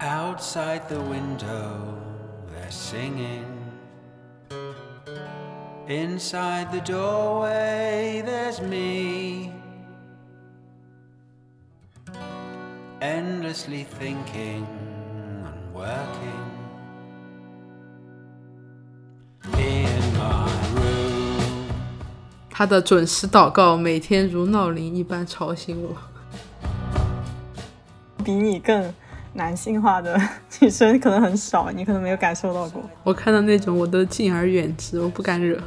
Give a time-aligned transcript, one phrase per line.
[0.00, 1.98] Outside the window,
[2.52, 3.44] they're singing.
[5.88, 9.52] Inside the doorway, there's me.
[13.00, 14.66] Endlessly thinking
[15.44, 16.44] and working.
[19.54, 21.72] In my room.
[22.50, 25.96] 他的准时祷告每天如闹铃一般吵醒我。
[28.22, 28.92] 比你更
[29.34, 30.20] 男性化的
[30.60, 32.82] 女生可能很少，你可能没有感受到过。
[33.04, 35.60] 我看到那种我都敬而远之，我不敢惹。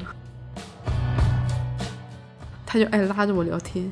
[2.65, 3.91] 他就爱拉着我聊天，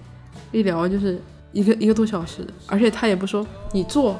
[0.51, 4.19] 一聊就是一个一个多小时，而且他也不说你坐，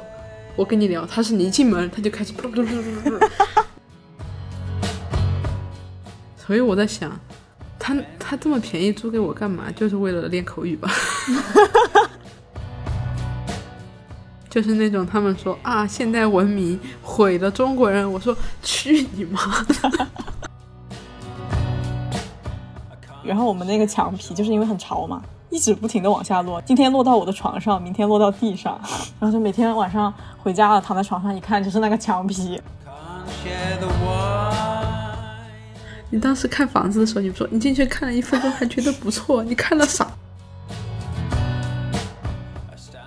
[0.54, 2.34] 我跟你聊，他是你一进门他就开始，
[6.36, 7.18] 所以我在想，
[7.78, 9.70] 他他这么便宜租给我干嘛？
[9.74, 10.90] 就是为了练口语吧。
[14.50, 20.08] 就是那种他们说啊，现代文明毁了中国人，我说去你妈的！
[23.22, 28.76] 然后我们那个墙皮就是因为很潮嘛，一直不停的往下落，今天落到我的床上，明天落到地上，
[29.20, 32.60] 然后就每天晚上回家了，躺在床上一看，就是那个墙皮。
[36.10, 40.10] 你当时看房子的时候，你不说你进去看了一分钟还觉得不错，你看了啥？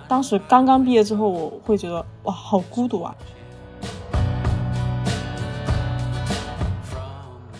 [0.06, 3.14] 当时刚刚毕业之后，我会觉得哇，好孤独啊。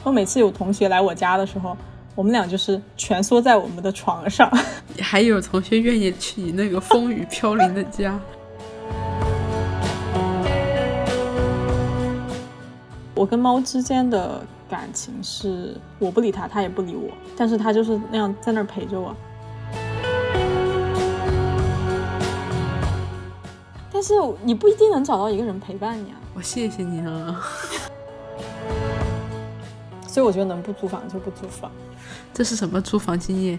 [0.02, 1.74] 我每次有同学来我家的时候，
[2.14, 4.50] 我们俩就是蜷缩在我们的床上。
[5.00, 8.20] 还有同学愿意去你那个风雨飘零的家？
[13.16, 19.16] 我跟猫之间的感情是，我不理它，它也不理我，但是它就是那样在那儿陪着我。
[24.04, 27.40] 是你不一定能找到一个人陪伴你啊，我谢谢你啊！
[30.06, 31.70] 所以我觉得能不租房就不租房。
[32.34, 33.58] 这是什么租房经验？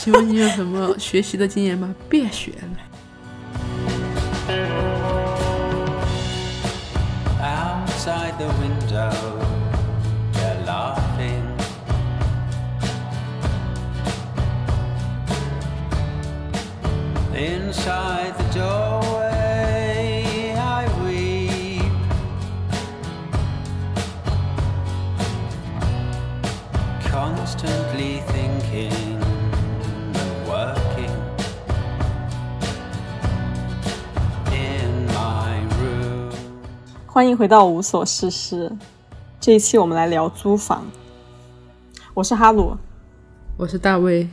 [0.00, 1.94] 请问你有什么学习的经验吗？
[2.08, 2.78] 别学了。
[7.42, 9.12] Outside the window,
[10.32, 11.42] they're laughing.
[17.34, 18.44] Inside the
[37.14, 38.72] 欢迎回到无所事事，
[39.38, 40.90] 这一期我们来聊租房。
[42.14, 42.74] 我是哈鲁。
[43.58, 44.30] 我是大卫，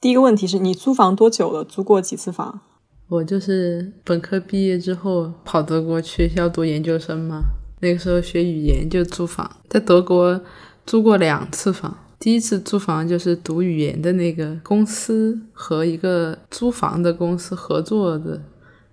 [0.00, 1.62] 第一个问题是你租房多久了？
[1.62, 2.58] 租过几次房？
[3.06, 7.42] 我就是本科毕业之后跑德国去校读研究生嘛，
[7.80, 10.40] 那个时候学语言就租房，在德国
[10.84, 11.96] 租过两次房。
[12.18, 18.42] 第一次租房就是读语言的那个公司和一个租房的公司合作的，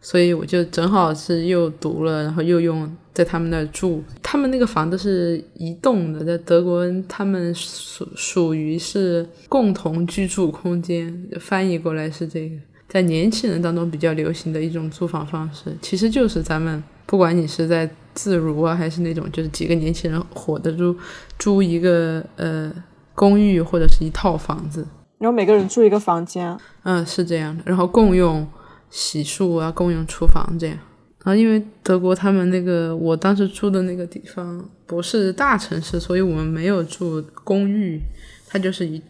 [0.04, 4.04] 所以我就正好是又读了，然后又用在他们那儿住。
[4.22, 12.56] 他们那个房子是移动的，在德国他们属属于是共同居住空间，翻译过来是这个。
[12.90, 20.96] 在年轻人当中比较流行的一种租房方式，其实就是咱们不管你是在自如啊，还是那种就是几个年轻人伙的租
[21.40, 22.72] 租一个呃
[23.16, 24.86] 公寓或者是一套房子，
[25.18, 28.48] 然后每个人住一个房间，嗯，是这样的，然后共用
[28.94, 30.78] 洗漱啊，共用厨房这样。
[31.26, 38.00] 然后因为德国他们那个我当时住的那个地方不是大城市，所以我们没有住公寓，
[38.48, 39.02] 它就是一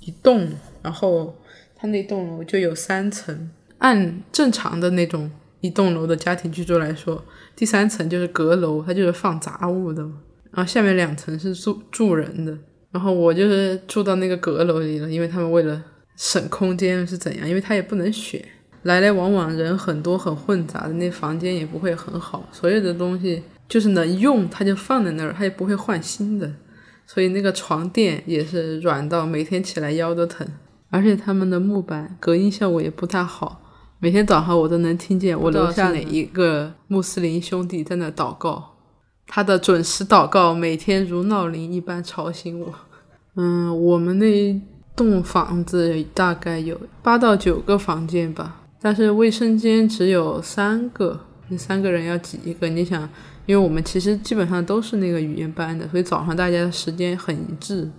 [0.00, 0.48] 一栋，
[0.80, 1.36] 然后
[1.74, 3.50] 它那栋楼就有三层。
[3.78, 5.30] 按正常的那种
[5.60, 7.22] 一栋楼的家庭居住来说，
[7.54, 10.02] 第三层就是阁楼，它就是放杂物的。
[10.52, 12.56] 然后下面两层是住住人的。
[12.90, 15.82] 然后我就是住到那个阁楼里了，因为他们为了
[16.16, 17.46] 省空间是怎样？
[17.46, 18.42] 因为他也不能选，
[18.86, 26.50] 来来往往人很多很混杂的，那房间也不会很好，所有的东西就是能用，它就放在那儿，它也不会换新的。
[27.04, 30.46] 所以那个床垫也是软到每天起来腰都疼，
[30.90, 33.60] 而且他们的木板隔音效果也不太好。
[33.98, 38.76] 每天早上我都能听见我楼下哪一个穆斯林兄弟在那祷告，
[39.26, 42.74] 他的准时祷告每天如闹铃一般吵醒我。
[43.36, 44.60] 嗯，我们那
[44.94, 51.18] 栋房子大概有八到九个房间吧，但是卫生间只有三个，
[51.48, 52.68] 那三个人要挤一个。
[52.68, 53.02] 你想，
[53.44, 57.90] 因为我们其实基本上都是那个语言班的，所以早上大家的时间很一致。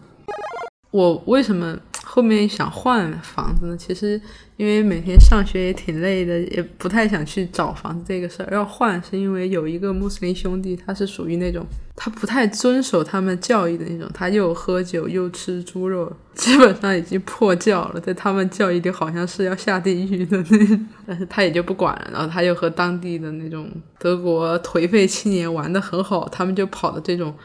[0.91, 1.77] 我为什么
[2.17, 4.19] 后面想换房子呢，其实
[4.55, 8.49] 因为每天上学也挺累的，也不太想去找房子这个事儿。
[8.51, 11.63] 要换是因为有一个穆斯林兄弟，他是属于那种
[11.95, 20.87] 他不太遵守他们教义的那种，他又喝酒又吃猪肉，基本上已经破教了，在他们教义里好像是要下地狱的那种。
[21.05, 27.35] 但是他也就不管了，然后他又和当地的那种德国颓废青年玩的很好，他们就跑到这种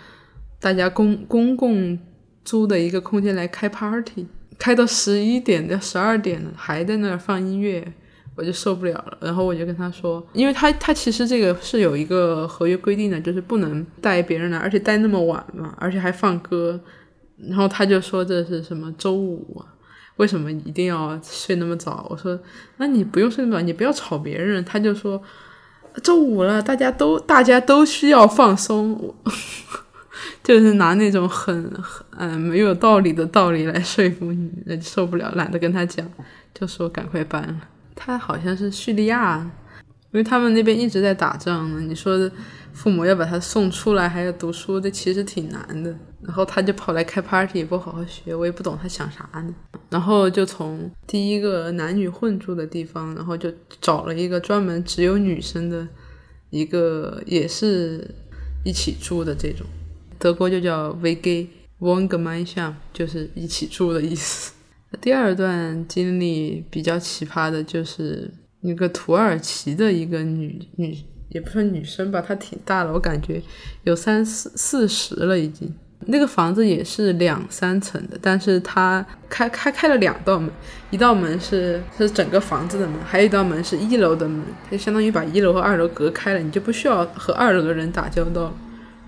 [0.58, 1.98] 大家公公共
[2.42, 4.26] 租的一个空间来开 party。
[4.58, 7.92] 开到十一点到十二点了，还在那儿放音乐，
[8.36, 9.18] 我就受不了了。
[9.20, 16.78] 然后我就跟他说，因为他他其实这个是有一个合约规定的，就是不能带别人来，而且带那么晚嘛，而且还放歌。
[17.48, 19.66] 然后他就说这是什么周五啊？
[20.16, 22.06] 为什么一定要睡那么早？
[22.08, 22.38] 我说
[22.76, 24.64] 那你不用睡那么早，你不要吵别人。
[24.64, 25.20] 他就说
[26.02, 29.14] 周五了，大家都大家都需要放松。
[30.42, 34.50] 就是拿那种很很嗯没有道理的道理来说服你，
[34.80, 36.06] 受不了，懒得跟他讲，
[36.52, 37.60] 就说赶快搬了。
[37.94, 39.38] 他好像是叙利亚，
[40.10, 41.80] 因为他们那边一直在打仗呢。
[41.80, 42.30] 你说
[42.72, 45.94] 父母要把他送出来，还要读书，这其实挺难的。
[46.22, 49.54] 然后他就跑来开 party，也不好好学，我也不懂他想啥呢。
[49.90, 55.86] 然后就从第一个男女混住的地方，然后就找了一个专门只有女生的
[56.50, 58.14] 一个，也是
[58.64, 59.66] 一起住的这种。
[60.22, 61.48] 德国就叫 “WG
[61.80, 64.52] Wohngemeinschaft”，就是一起住的意思。
[65.00, 68.30] 第二段经历比较奇葩的就是
[68.60, 70.96] 一个土耳其的一个女女，
[71.30, 73.42] 也不算女生吧，她挺大的，我感觉
[73.82, 75.74] 有三四四十了已经。
[76.06, 80.48] 那个房子也是两三层的，但是她开开开了两道门，
[80.92, 84.40] 一道门是是整个房子的门，还有一道门是一楼的门，
[84.70, 88.54] 它相当于把一楼和二楼隔开了，你就不需要和二楼的人打交道了。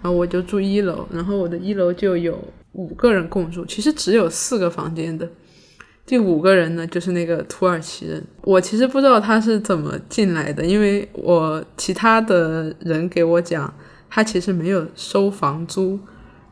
[0.04, 2.38] 然后我就住一楼，然后我的一楼就有
[2.72, 5.26] 五个人共住，其实只有四个房间的，
[6.04, 8.22] 第五个人呢就是那个土耳其人。
[8.42, 13.72] 我其实不知道他是怎么进来的，因为我其他的人给我讲，
[14.10, 15.98] 他其实没有收房租，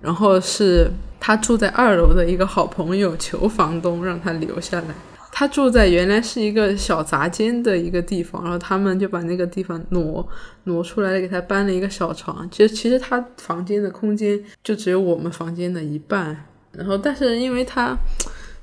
[0.01, 0.91] 然后是
[1.21, 4.95] 他住在二楼的一个好朋友求房东让他留下来。
[5.35, 10.29] 他住在原来是一个小杂间的一个地方，然后他们就把那个地方挪
[10.65, 12.47] 挪出来，给他搬了一个小床。
[12.51, 16.45] 其实其实他房间的空间就只有我们房间的一半。
[16.73, 17.97] 然后，但是因为他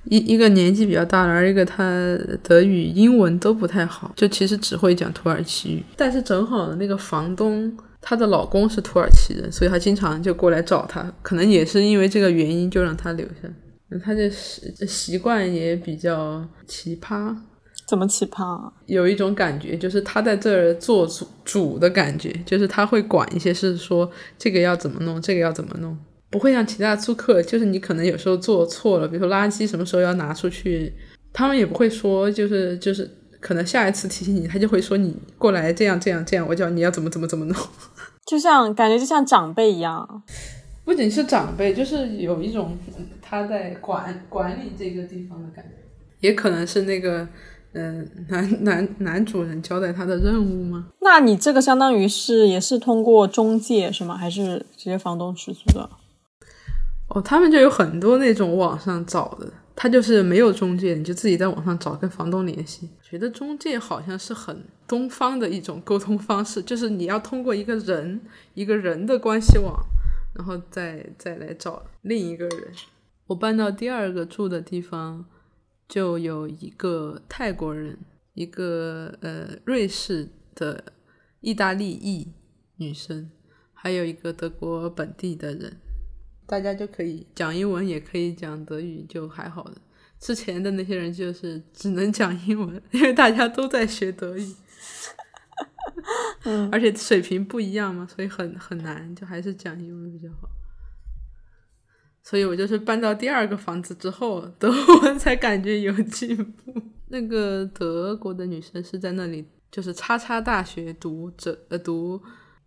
[0.06, 5.84] 一一个年纪比较大了，而一个他德语、英文都不太好，就其实只会讲土耳其语。
[5.98, 11.12] 但是正好那个房东她的老公是土耳其人，所以她经常就过来找他。
[11.22, 13.50] 可能也是因为这个原因，就让他留下。
[13.98, 17.36] 他这习习惯也比较奇葩，
[17.88, 18.72] 怎么奇葩？
[18.86, 25.98] 有一种感觉，就是他在这儿做主主的感觉，就是他会管一些事，说这个要怎么弄，这个要怎么弄，
[26.30, 30.94] 不会像其他租客，就是你可能有时候做错了，比如说垃圾什么时候要拿出去，
[31.34, 33.10] 他们也不会说，就是就是
[33.40, 37.56] 可能下一次提醒你，他就会说你过来这样这样这样，我叫你要怎么怎么怎么弄，
[38.30, 40.22] 就像感觉就像长辈一样。
[40.90, 42.76] 不仅是长辈，就是有一种
[43.22, 45.76] 他在管管理这个地方的感觉，
[46.20, 47.28] 也可能是那个
[47.74, 50.88] 嗯男男男主人交代他的任务吗？
[51.02, 54.18] 那你这个相当于是也是通过中介是吗？
[54.18, 55.88] 还是直接房东出租的？
[57.10, 62.90] 哦，他们就有很多那种网上找的，他就是没有中介，你就自己在网上找跟房东联系。
[63.08, 68.20] 觉得中介好像是很东方的一种沟通方式，就是你要通过一个人
[68.56, 69.72] 一个人的关系网。
[70.40, 72.72] 然后再再来找另一个人。
[73.28, 75.26] 我搬到第二个住的地方，
[75.86, 78.00] 就有一个泰国人，
[78.36, 80.82] 一个呃瑞士的
[81.42, 82.32] 意大利裔
[82.78, 83.30] 女生，
[83.74, 85.78] 还有一个德国本地的人。
[86.48, 89.74] 大家就可以讲英文，也可以讲德语，就还好的。
[90.22, 94.56] 之前的那些人就是只能讲英文，因为大家都在学德语。
[96.72, 100.50] 而且水平不一样嘛，所以很很难，就还是讲英文比较好。
[102.22, 104.70] 所以我就是搬到第二个房子之后，德
[105.02, 106.82] 文 才感觉有进步。
[107.08, 112.22] 那个德国的女生是在那里，就是叉叉大学读这呃读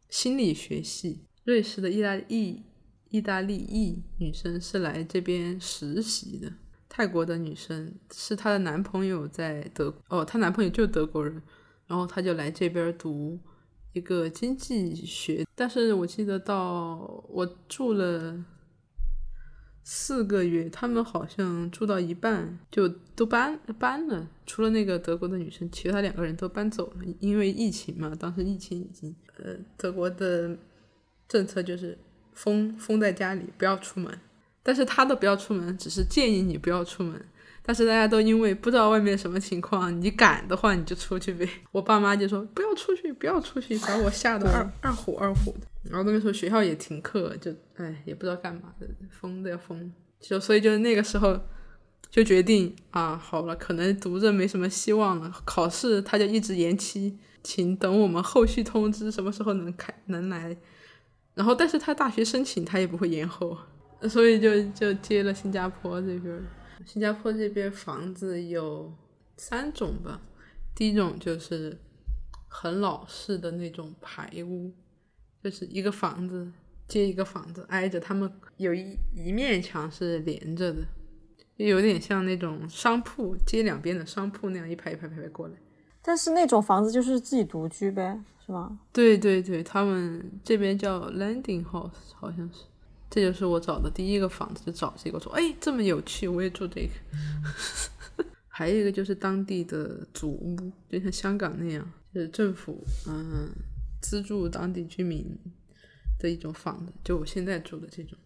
[0.09, 1.25] 心理学系。
[1.45, 2.65] 瑞士的意大利
[3.11, 6.53] 意大利裔女生是来这边实习的。
[6.89, 11.41] 泰国的女生是她的男朋友在德哦，她男朋友就德国人。
[11.93, 13.39] 然后他就来这边读
[13.93, 18.43] 一个经济学，但是我记得到我住了
[19.83, 30.57] 四个月，他们好像住到一半就都搬搬了，除了那个德国的女生，其他两个人都搬走了，因为疫情嘛，当时疫情已经，呃，德国的
[31.29, 31.99] 政策就是
[32.33, 34.19] 封封在家里，不要出门，
[34.63, 37.23] 但是他的不要出门，只是建议你不要出门。
[37.65, 41.49] 但是大家都因为不知道外面什么情况，你敢的话你就出去呗。
[41.71, 45.67] 我爸妈就说不要出去，不要出去，把我吓得二二虎二虎的。
[45.85, 49.93] 然后那个时候学校也停课，就哎也不知道干嘛的，疯的要疯。
[50.21, 51.39] 就所以就那个时候
[52.11, 60.57] 就决定啊，好了，可能读着没什么希望了，考试他就一直延期，请等我们后续通知什么时候能开能来。
[61.35, 63.57] 然后但是他大学申请他也不会延后，
[64.09, 66.43] 所以就就接了新加坡这边儿。
[66.85, 68.93] 新加坡这边房子有
[69.37, 70.21] 三种吧，
[70.75, 71.79] 第一种就是
[72.49, 74.73] 很老式的那种排屋，
[75.43, 76.51] 就是一个房子
[76.89, 80.87] 接一个房子挨着，他们有一一面墙是连着的，
[81.57, 85.55] 就有点像那种商铺接两边的商铺那样一排一排排排过来。
[86.03, 88.81] 但是那种房子就是自己独居呗，是吗？
[88.93, 92.65] 对对对，他们这边叫 landing house，好像是。
[93.13, 95.19] 这就是我找的第一个房子，就找这个。
[95.19, 96.89] 我说，哎，这么有趣，我也住这个。
[98.49, 103.51] 还有一个就是当地的祖屋，就像香港那样，就是政府嗯
[104.01, 105.27] 资助当地居民
[106.19, 108.19] 的一种房子，就我现在住的这种，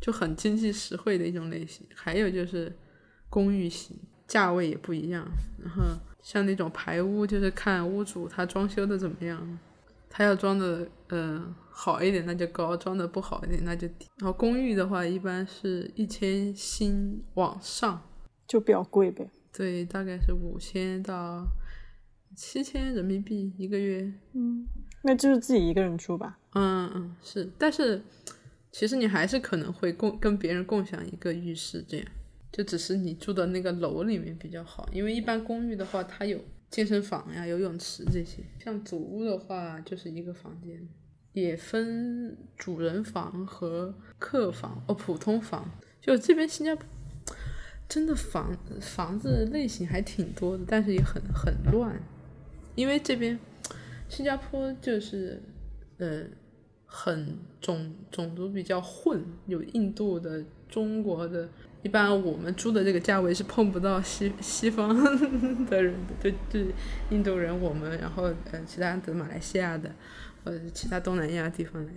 [0.00, 1.86] 就很经济实惠的一种类型。
[1.94, 2.74] 还有就是
[3.28, 3.94] 公寓型，
[4.26, 5.30] 价位也不一样。
[5.62, 5.82] 然后
[6.22, 9.58] 像那种排屋，就是看屋主他装修的怎么样，
[10.12, 11.56] 他要装的呃。
[11.74, 14.06] 好一点那就高，装的不好一点那就低。
[14.18, 18.00] 然后公寓的话，一般是一千新往上，
[18.46, 19.26] 就比较贵呗。
[19.50, 21.46] 对，大概是五千到
[22.36, 24.02] 七千人民币一个月。
[24.34, 24.68] 嗯，
[25.02, 26.38] 那就是自己一个人住吧。
[26.52, 28.02] 嗯嗯，是，但是
[28.70, 32.06] 其实你还是可能会共跟别人共享一个浴室，这样
[32.52, 36.38] 就只是你住的那个楼里面比较好，因为一般公寓的话，它有
[36.72, 38.42] 健身房呀、游泳池这些。
[38.58, 40.88] 像祖屋的话，就是一个房间。
[41.34, 45.70] 也分主人房和客房哦，普通房。
[46.00, 46.84] 就这边新加坡
[47.88, 51.94] 真的房房子类型还挺多的，但是也很很乱。
[52.74, 53.38] 因为这边
[54.08, 55.42] 新加坡就是
[55.98, 56.24] 呃
[56.86, 61.48] 很种种族比较混，有印度的、中国的。
[61.82, 64.94] 一般我们租的这个价位是碰不到西西方
[65.66, 66.70] 的人的，就就
[67.10, 69.94] 印度人我们，然后呃其他的马来西亚的。
[70.44, 71.92] 或者是其他东南亚地方来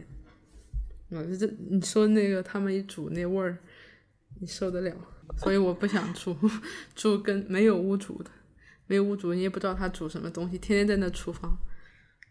[1.09, 3.57] 的，啊，这你说那个他们一煮那味儿，
[4.39, 4.95] 你受得了？
[5.35, 6.37] 所以我不想住
[6.93, 8.29] 住 跟没有屋主的，
[8.85, 11.57] 没有屋主你也不知道他煮什么东西，天天在那厨房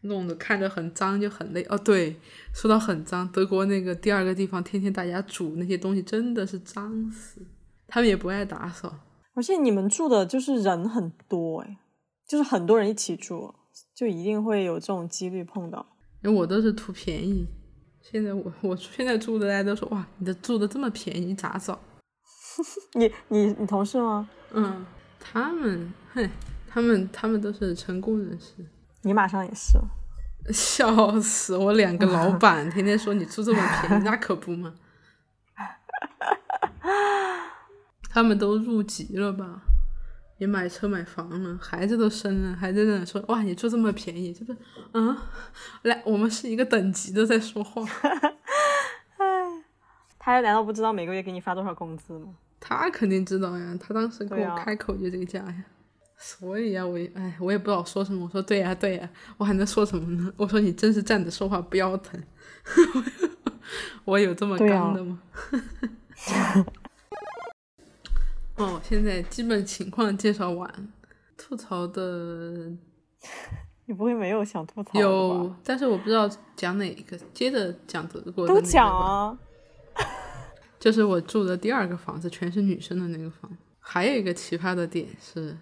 [0.04, 1.62] 弄得看着很脏就很累。
[1.68, 2.16] 哦，对，
[2.54, 7.40] 说到很脏，德国那个第二个地方，天天大家煮那些东西真的是脏死，
[7.86, 8.94] 他们也不爱打扫。
[9.34, 11.78] 而且你们住的就是人很多哎，
[12.28, 13.52] 就是很多人一起住，
[13.94, 15.84] 就一定会有这种几率碰到。
[16.22, 17.46] 因为我都是图便宜，
[18.00, 21.78] 现在我我现在住的大家都说哇，你的住的这么便宜，你咋找？
[22.94, 24.28] 你你你同事吗？
[24.52, 24.86] 嗯，
[25.18, 26.30] 他们哼，
[26.68, 28.64] 他们他们都是成功人士。
[29.04, 29.78] 你马上也是，
[30.52, 31.72] 笑死我！
[31.74, 34.74] 两个老板 天天说你住这么便宜， 那可不嘛。
[38.10, 39.62] 他们都入籍了吧？
[40.38, 44.56] 也买车买房了，孩子都生了，还在那说哇，你住这么便宜，就是，
[44.92, 45.16] 嗯，
[45.82, 47.82] 来，我们是一个等级的在说话。
[49.18, 49.64] 哎，
[50.18, 52.34] 他难道不知道每个月给你发多少工资吗？
[52.58, 55.64] 他肯定知道呀，他当时给我开口就这个价呀。
[56.16, 58.24] 所以啊，我哎，我也不知道说什么。
[58.24, 60.32] 我说对呀，对呀，我还能说什么呢？
[60.38, 62.22] 我说你真是站着说话不腰疼。
[64.04, 65.20] 我有这么刚的吗？
[68.56, 70.88] 哦，现在基本情况介绍完，
[71.36, 72.70] 吐槽的，
[73.86, 79.36] 你不会没有想吐槽有，但是我不知道讲哪一个，接着讲德国都讲啊。
[80.78, 83.50] 就是我住的第二个房子，全是女生的那个房。
[83.80, 85.56] 还有一个奇葩的点是，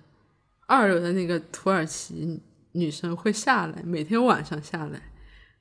[0.72, 2.40] 二楼的那个土耳其
[2.72, 5.02] 女生会下来，每天晚上下来，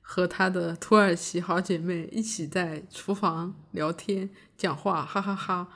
[0.00, 5.68] 和她的土耳其好姐妹一起在厨房聊天讲话，哈哈哈。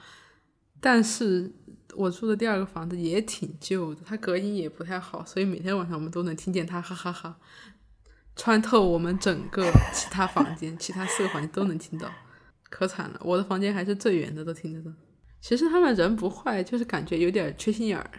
[0.80, 1.52] 但是
[1.94, 7.36] 我住的第二个房子也挺旧的，它隔音也不太好，所以每天晚上我们都能听见它哈哈哈，
[8.36, 12.10] 穿透我们整个其他房间，其他四个房间都能听到，
[12.70, 13.20] 可惨了。
[13.22, 14.96] 我的房间还是最远的都听得到。
[15.42, 18.10] 其实他们人不坏，就是感觉有点缺心眼儿。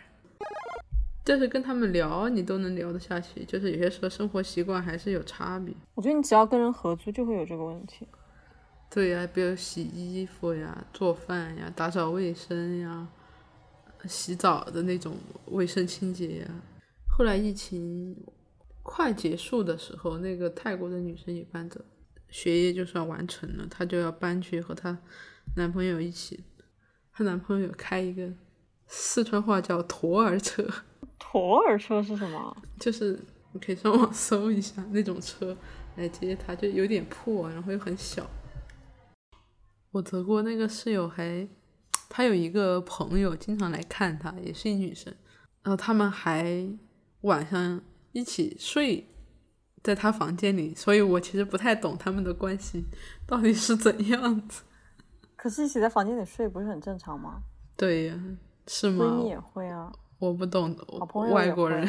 [1.27, 3.43] 就是跟他们聊，你都能聊得下去。
[3.43, 5.75] 就是有些时候生活习惯还是有差别。
[5.93, 8.07] 我觉得你只要跟人合租，就会有这个问题。
[8.89, 13.05] 对呀，比如洗衣服呀、做饭呀、打扫卫生呀、
[14.05, 15.17] 洗澡的那种
[15.47, 16.47] 卫生清洁呀。
[17.09, 18.15] 后来疫情
[18.81, 21.81] 快结束的时候，那个泰国的女生也搬走，
[22.29, 24.97] 学业就算完成了，她就要搬去和她
[25.57, 26.45] 男朋友一起。
[27.11, 28.31] 她男朋友开一个
[28.87, 30.65] 四川话叫驼儿车，
[31.19, 32.57] 驼儿车是什么？
[32.79, 33.19] 就是
[33.51, 35.55] 你可以上网搜一下那种车
[35.95, 38.29] 来接他，就有点破，然后又很小。
[39.91, 41.47] 我德国那个室友还，
[42.09, 45.13] 他有一个朋友经常来看他，也是一女生，
[45.63, 46.67] 然后他们还
[47.21, 47.81] 晚上
[48.11, 49.07] 一起睡
[49.81, 52.85] 在他房间里，所以我其实不太懂他们的关系
[53.25, 54.63] 到底是怎样子。
[55.35, 57.41] 可是一起在房间里睡不是很正常吗？
[57.75, 58.19] 对呀，
[58.67, 59.05] 是吗？
[59.05, 60.75] 闺蜜也会啊，我不懂
[61.31, 61.87] 外国人，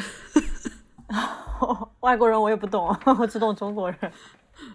[2.01, 4.11] 外国人我也不懂，我只懂中国人。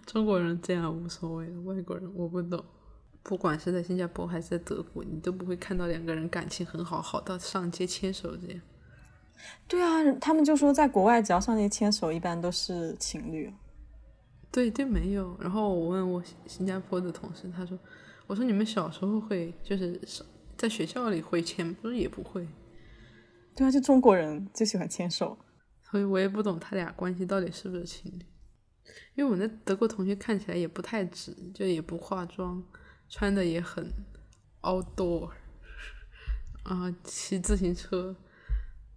[0.06, 2.64] 中国人这样无所谓，外国人我不懂。
[3.22, 8.60] 不管是在新加坡还是在德国，你都不会看到两个人感情很好，好到上街牵手这样。
[9.66, 13.52] 对啊，他们就说在国外只要上街牵手，一般都是情侣。
[14.50, 15.36] 对对，没有。
[15.40, 17.78] 然后我问我新新加坡的同事，他说
[18.28, 20.00] ：“我说你们小时候会就是
[20.56, 22.46] 在学校里会牵不是也不会。
[23.56, 25.36] 对啊，就中国人就喜欢牵手。
[25.82, 28.24] 所以我也不懂他俩关系到底是不是情侣。
[29.14, 32.62] 因为我那德国同学看起来也不太直，就也不化妆，
[33.08, 33.90] 穿的也很
[34.62, 35.30] outdoor，
[36.64, 38.14] 啊，骑自行车，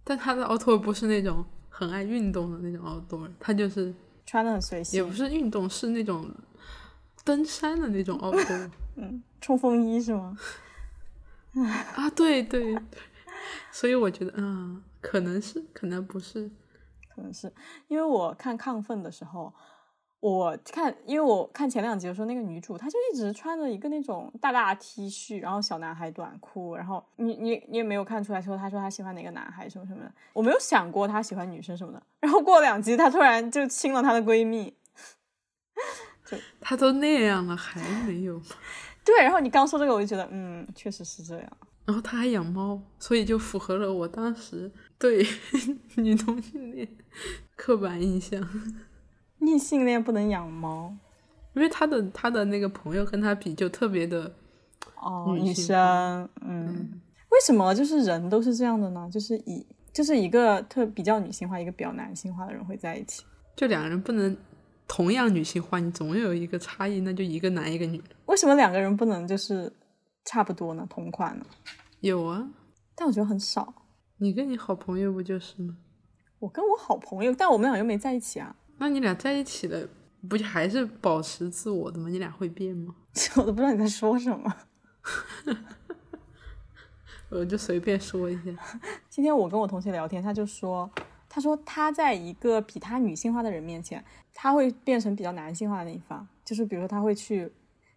[0.04, 3.94] 但他的 outdoor 不是那种很爱运动的那种 outdoor，他就是
[4.26, 6.28] 穿的很随性也不，是运动，是那种
[7.24, 10.36] 登山的那种 outdoor 嗯冲锋衣是吗？
[11.94, 12.82] 啊，对对，对
[13.70, 16.50] 所以我觉得，嗯，可能是，可能不是，
[17.14, 17.52] 可能是
[17.88, 19.52] 因为我看亢奋的时候，
[20.20, 32.02] 我看，因为我看前两集的时候，那个女主她就一直穿着一个那种大大 T 恤，然后小男孩短裤，然后你你你也没有看出来说她说她喜欢哪个男孩什么什么的，我没有想过她喜欢女生什么的。
[32.20, 34.74] 然后过两集，她突然就亲了她的闺蜜，
[36.26, 38.46] 就他都那样了还没有吗？
[39.04, 39.22] 对。
[39.22, 41.50] 然后你刚说这个，我就觉得，嗯，确实是这样。
[41.88, 45.26] 然后他还养猫，所以就符合了我当时对
[45.96, 46.86] 女同性恋
[47.56, 48.46] 刻板印象。
[49.38, 50.94] 异性恋不能养猫
[51.54, 54.30] 因为他的他的那个朋友跟他比就特别的，
[54.96, 59.08] 哦，女生，嗯，为什么就是人都是这样的呢？
[59.10, 63.24] 就是以就是一个特比较女性化，一个比较男性化的人会在一起。
[63.56, 64.36] 就两个人不能
[64.86, 67.98] 同样女性化，你总有一个差异，那就一个男一个女。
[68.26, 69.72] 为什么两个人不能就是
[70.24, 70.86] 差不多呢？
[70.90, 71.46] 同款呢？
[72.00, 72.50] 有啊，
[72.94, 73.74] 但我觉得很少。
[74.18, 75.76] 你跟你好朋友不就是吗？
[76.38, 79.88] 我跟我好朋友，但我们俩又没在一起啊，那你俩在一起了，
[80.28, 82.08] 不就还是保持自我的吗？
[82.08, 82.94] 你俩会变吗？
[83.36, 84.56] 我都不知道你在说什么。
[87.30, 88.42] 我就随便说一下。
[89.10, 90.90] 今天我跟我同学聊天，他就说，
[91.28, 97.52] 他说他在一个比他女性化的人面前，他会变成比较男性化的那一方，就是比如说他会去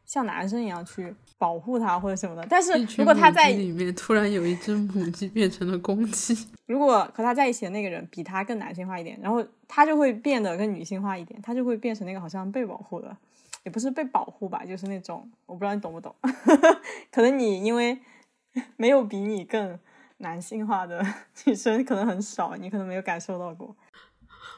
[0.05, 2.45] 像男生一样去保护他或者什么的。
[2.47, 13.17] 但是如果他在里面突然有一只母鸡变成了公鸡， 如果和他在一起的那个人比他更男性化一点，然后他就会变得更女性化一点，他就会变成那个好像被保护的，
[13.63, 16.13] 也不是被保护吧，就是那种我不知道你懂不懂，
[17.11, 17.97] 可能你因为
[18.77, 19.79] 没有比你更
[20.17, 21.03] 男性化的
[21.45, 23.75] 女生可能很少，你可能没有感受到过。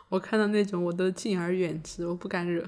[0.09, 2.67] 我看到那种我都敬而远之，我不敢惹。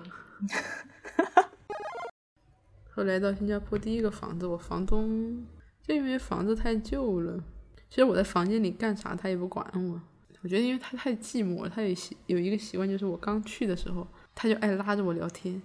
[2.95, 5.45] 后来到新加坡第一个房子，我房东
[5.85, 7.43] 就因为房子太旧了，
[7.89, 10.01] 其实我在房间里干啥他也不管我。
[10.41, 15.61] 我觉得因为他太寂寞了，他有习有一个习惯，就是我刚去的时候，他就爱拉着我聊天，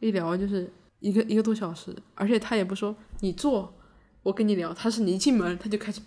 [0.00, 3.72] 一聊就是一个一个多小时，而且他也不说你坐，
[4.22, 6.00] 我跟你聊，他是你一进门他就开始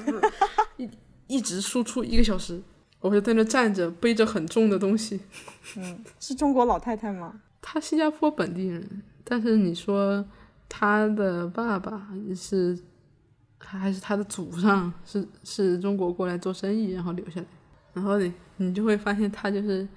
[0.78, 0.88] 一
[1.26, 2.62] 一直输出一个小时，
[3.00, 5.20] 我就在那站着背着很重的东西。
[5.76, 7.42] 嗯，是中国老太太吗？
[7.60, 10.24] 他新加坡本地人，但是你说
[10.68, 12.78] 他的爸爸是，
[13.58, 17.46] 还是他的祖上是是中国过来做生意，然后留下来，
[17.92, 19.88] 然后你你就会发现他就是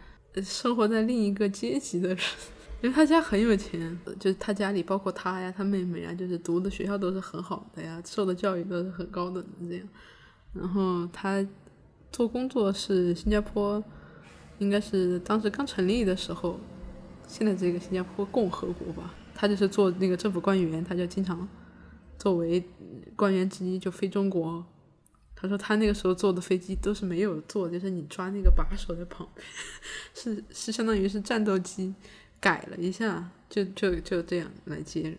[0.41, 2.17] 生活在另一个阶级的人，
[2.81, 9.87] 因为他家很有钱，就是他家里包括他呀、他妹妹呀，就是读的学校都是很好的呀，受的教育都是很高等的这样，
[10.53, 11.45] 然后他
[12.11, 13.83] 做工作是新加坡，
[14.57, 16.59] 应该是当时刚成立的时候。
[17.29, 21.47] 现在这个新加坡共和国吧，他就是做那个政府官员，他就经常
[22.17, 22.61] 作为
[23.15, 24.65] 官员之一就飞中国。
[25.35, 29.45] 他说他那个时候坐的飞机都是没有坐，就是你抓那个把手在旁边，
[30.13, 31.93] 是是相当于是战斗机
[32.41, 35.17] 改了一下，就就就这样来接人。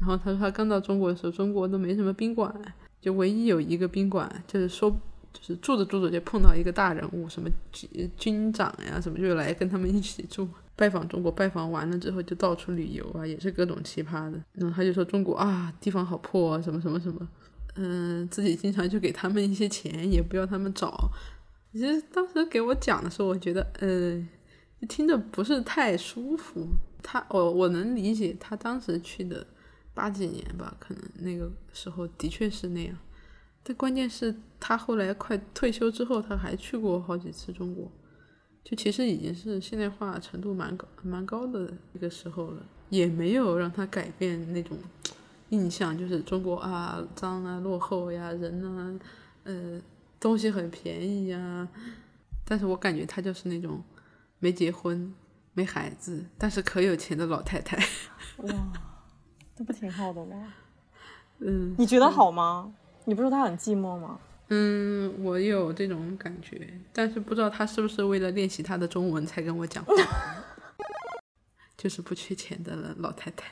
[0.00, 2.52] 然后他说他刚到中国的时候，中国都没什么宾馆，
[3.00, 4.90] 就唯一有一个宾馆，就是说
[5.32, 10.46] 就是住着住着就碰到一个大人物，什么军军长呀什么，就来跟他们一起住。
[10.76, 14.42] 拜访中国，拜访完了之后就到处旅游啊，也是各种奇葩的。
[14.52, 17.28] 然后他就说中国啊，地方好破啊，什么什么什么。
[17.76, 21.10] 嗯、自己经常就给他们一些钱，也不要他们找。
[21.72, 26.66] 其实当时给我讲的时候，我觉得，呃，听着不是太舒服。
[27.02, 29.44] 他，我我能理解他当时去的
[29.92, 32.96] 八几年吧，可能那个时候的确是那样。
[33.62, 37.90] 但关键是，他后来快退休之后，他还去过好几次中国，
[38.64, 44.76] 就其实已经是现代化程度蛮高、蛮高的一个时候了，也没有让他改变那种
[45.50, 48.98] 印象，就是中国啊脏啊、落后呀、人啊，
[49.44, 49.80] 呃，
[50.18, 51.68] 东西很便宜呀。
[52.46, 53.82] 但是我感觉他就是那种
[54.38, 55.14] 没结婚、
[55.52, 57.76] 没孩子，但是可有钱的老太太。
[58.38, 58.72] 哇，
[59.54, 60.54] 这不挺好的吗？
[61.40, 62.72] 嗯你觉得好吗？
[63.04, 64.18] 你不是说他很寂寞吗？
[64.48, 69.94] 嗯，我有这种感觉，但是不知道他是不是为了练习他的中文才跟我讲话，
[71.76, 73.46] 就是不缺钱的老太太，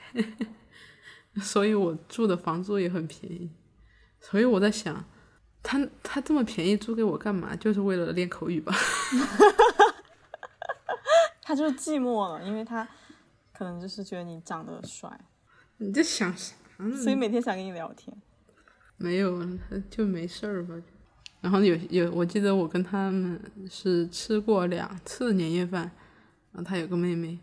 [1.41, 3.51] 所以我住的房租也很便宜，
[4.21, 5.03] 所以我在想，
[5.63, 7.57] 他他这么便宜租给我干嘛？
[7.57, 8.75] 就是为了练口语吧？
[11.41, 12.87] 他就是寂寞了，因为他
[13.53, 15.11] 可能就是觉得你长得帅，
[15.79, 16.97] 你在想啥呢？
[17.03, 18.15] 所以每天想跟你聊天。
[19.03, 20.75] 没有，他就没事儿吧。
[21.41, 25.91] 然后有有，我记得我跟他们是吃过两次年夜饭。
[26.53, 27.39] 然后他有个妹妹，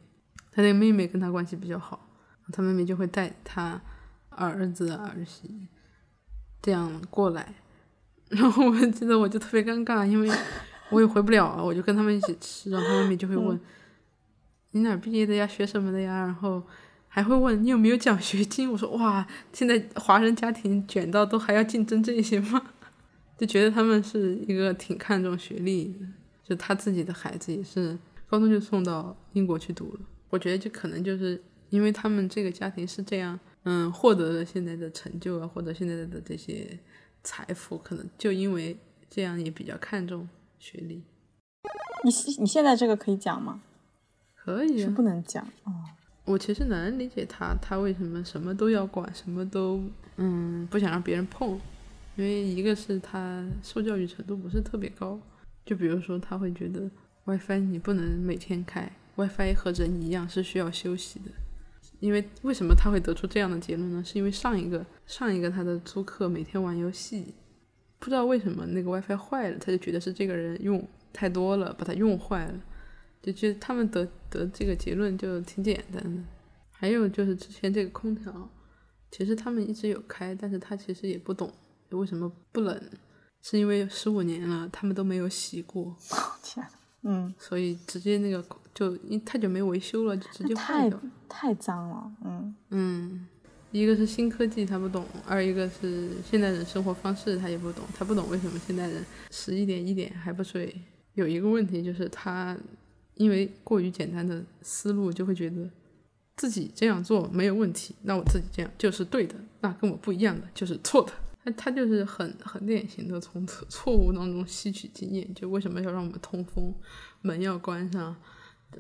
[0.52, 2.08] 他那个妹妹跟他关系比较好，
[2.54, 3.82] 他妹妹就会带他
[4.30, 5.68] 儿子儿媳
[6.62, 7.56] 这样过来。
[8.30, 10.30] 然后我记得我就特别尴尬，因为
[10.92, 13.60] 我也回不了，我就跟他们一起吃，然后他妹妹就会问、
[14.72, 16.62] 你哪毕业的呀，学什么的呀，然后
[17.10, 18.72] 还会问你有没有奖学金。
[18.72, 22.62] 我说哇，现在华人家庭卷到都还要竞争这些吗？
[23.38, 26.06] 就觉得他们是一个挺看重学历的，
[26.44, 30.00] 就他自己的孩子也是高中就送到英国去读了。
[30.30, 36.78] 我觉得就可能就是因为他们这个家庭是这样，嗯，获得了现在的成就啊，或者现在的这些
[37.24, 38.78] 财富，可能就因为
[39.10, 40.28] 这样也比较看重
[40.60, 41.02] 学历。
[42.04, 43.62] 你你现在这个可以讲吗？
[44.36, 45.72] 可以啊，不能讲哦。
[46.30, 49.84] 我其实能理解他，他为什么什么都要管，什么都
[50.18, 51.60] 嗯不想让别人碰，
[52.16, 55.20] 因为一个是他受教育程度不是特别高，
[55.66, 56.88] 就比如说他会觉得
[57.26, 61.32] WiFi 你不能每天开，WiFi 和人一样是需要休息的。
[62.00, 64.04] 因为为什么他会得出这样的结论呢？
[64.06, 67.34] 是因为上一个上一个他的租客每天玩游戏，
[67.98, 72.54] 不知道为什么那个 WiFi 坏了，他就觉得是这个人用太多了，把它用坏了。
[73.22, 76.22] 就觉得他们得得这个结论就挺简单的。
[76.72, 78.50] 还有就是之前这个空调，
[79.12, 81.52] 其实他们一直有开，但是他其实也不懂
[81.90, 82.82] 为什么不冷，
[83.42, 85.96] 是因为十五年了他们都没有洗过，
[86.42, 86.72] 天呐，
[87.04, 91.02] 嗯，所以直接那个就因太久没维修了，就直接坏太掉。
[91.28, 93.28] 太脏了，嗯，嗯，
[93.72, 100.74] 一个是新科技他不懂，二一个是现代人生活方式他也不懂，他不懂为什么现代人十一点一点还不睡。
[101.16, 102.58] 有一个问题就是他
[103.20, 105.70] 因为过于简单的思路，就会觉得
[106.38, 111.12] 自己这样做没有问题，那我自己这样就是对的，那跟我不一样的就是错的。
[111.44, 116.74] 他他就是很很典型的从错误当中吸取经验，就为什么要让我们通风，
[117.22, 118.16] 门要关上，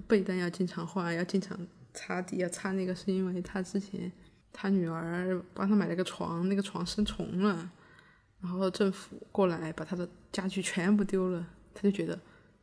[0.07, 1.59] 被单要经常换，要经常
[1.93, 4.09] 擦地，要擦那个，是因为他之前
[4.53, 7.69] 他女儿帮他买了个床，那个床生虫了，
[8.41, 12.17] 然后政府过来把他的家具全部丢了，他就觉得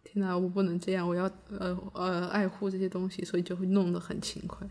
[0.06, 4.66] 天哪，我不能这样，我要呃呃爱护这些东西，所以就会弄得很勤快。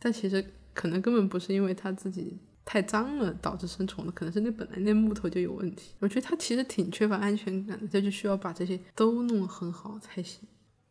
[0.00, 5.94] 但其实可能根本不是因为他自己太脏了导致生虫的，可能是那本来那木头就有问题。
[6.00, 10.40] 我觉得他其实挺缺乏安全感的，他就需要把这些都弄得很好才行。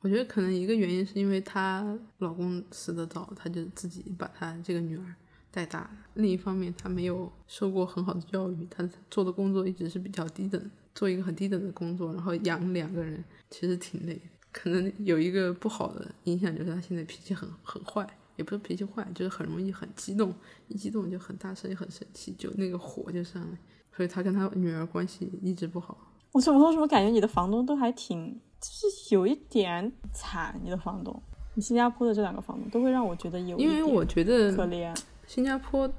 [0.01, 5.03] 我觉得可能一个原因是因为她老公死得早，她就自己把她这个女儿
[5.51, 5.91] 带大。
[6.13, 14.19] 另一方面，她没有受过很好的教育，她做的工作一直是比较低等，做一个很低等的工作，然后养两个人，其实挺累。
[14.51, 20.33] 可能有一个不好的影响就是他现在脾气很很坏，也不是脾气坏，就是很容易很激动，
[20.67, 23.57] 一激动就很大声，也很生气，就那个火就上来。
[23.95, 25.97] 所以他跟他女儿关系一直不好。
[26.31, 31.21] 我怎么说什么感觉你的房东都还挺，就是有一点惨，你的房东，
[31.53, 34.97] 你新加坡的这两个房东都会让我觉得有因为我觉得可怜，
[35.27, 35.91] 新加坡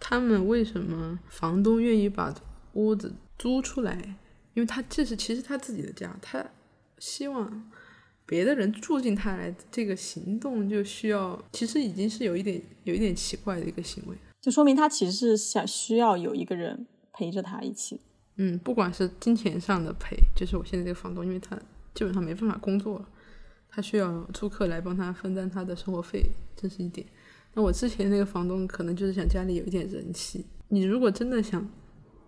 [0.00, 2.34] 他们为什么房东愿意把
[2.72, 4.16] 屋子租出来？
[4.58, 6.44] 因为他这是其实他自己的家，他
[6.98, 7.70] 希望
[8.26, 14.16] 别的人住进他来，这个行动就需要，其实已经是有一点有一点奇怪的一个行为。
[14.40, 18.00] 就说明他其实是想需要有一个人陪着他一起。
[18.34, 21.56] 嗯，不管是金钱上的赔，就是我现在这个房东，因为他
[21.94, 23.06] 基本上没办法工作，
[23.68, 27.06] 他需要租客来帮他分担他的生活费，这是一点。
[27.54, 31.64] 那我之前那个房东可能就是想家里有一点人气，你如果真的想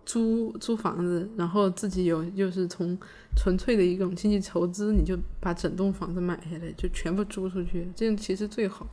[0.05, 2.97] 租租房子，然后自己有就是从
[3.35, 8.87] 纯粹的一种经济筹资，你就把整栋房子买下来，就全部租出去，这样其实最好，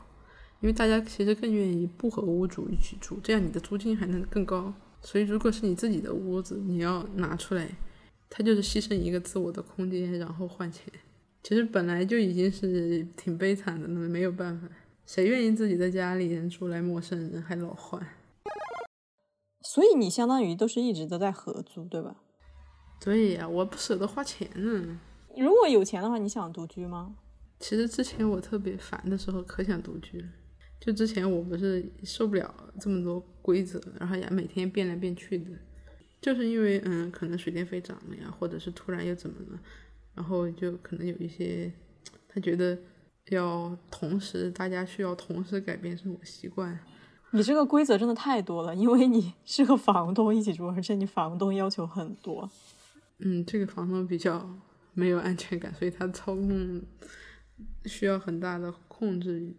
[0.61, 4.73] 因为大家其实更愿意不和屋主一起住，这样你的租金还能更高。
[5.01, 7.69] 所以如果是你自己的屋子，你要拿出来，
[8.29, 10.85] 它就是牺牲一个自我的空间，然后换钱。
[11.43, 14.69] 其实本来就已经是挺悲惨的那，没有办法，
[15.07, 18.05] 谁愿意自己在家里人住来陌生人还老换？
[19.61, 22.17] 所以你相当于都是一直都在合租，对吧？
[23.01, 25.01] 对呀，我不舍得花钱呢。
[25.37, 27.17] 如果有钱的话，你想独居吗？
[27.61, 30.29] 其实之前我特别烦的时候，可想独居了。
[30.81, 35.51] 就之前我不是受不了这么多规则，然后也每天变来变去的，
[36.21, 39.61] 就是因为嗯，可能水电费涨了呀，或者是突然又怎么了，
[40.15, 41.73] 然后就可能有一些
[42.29, 42.79] 他觉得
[43.31, 46.79] 要同时大家需要同时改变生活习惯。
[47.33, 52.51] 你这个规则真的太多了，因为你是和房东一起住，而且你房东要求很多。
[53.19, 54.49] 嗯，这个房东比较
[54.95, 56.83] 没有安全感，所以他操控
[57.85, 59.55] 需要很大的控制欲。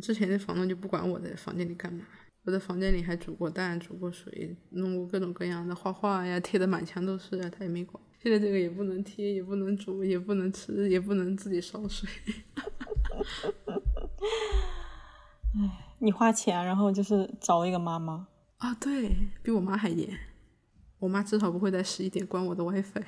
[0.00, 2.04] 之前的房东就不管我在房间里干嘛，
[2.44, 8.02] 我在房间里还煮过蛋、煮过水，弄过各种各样的画画呀，贴的满墙都是啊，他也没管。
[8.20, 12.08] 现在这个也不能贴，也不能煮，也不能吃，也不能自己烧水。
[15.54, 18.26] 哎 你花钱，然后就是找了一个妈妈。
[18.58, 20.10] 啊，对比我妈还严。
[20.98, 23.02] 我妈至少不会在十一点关我的 WiFi，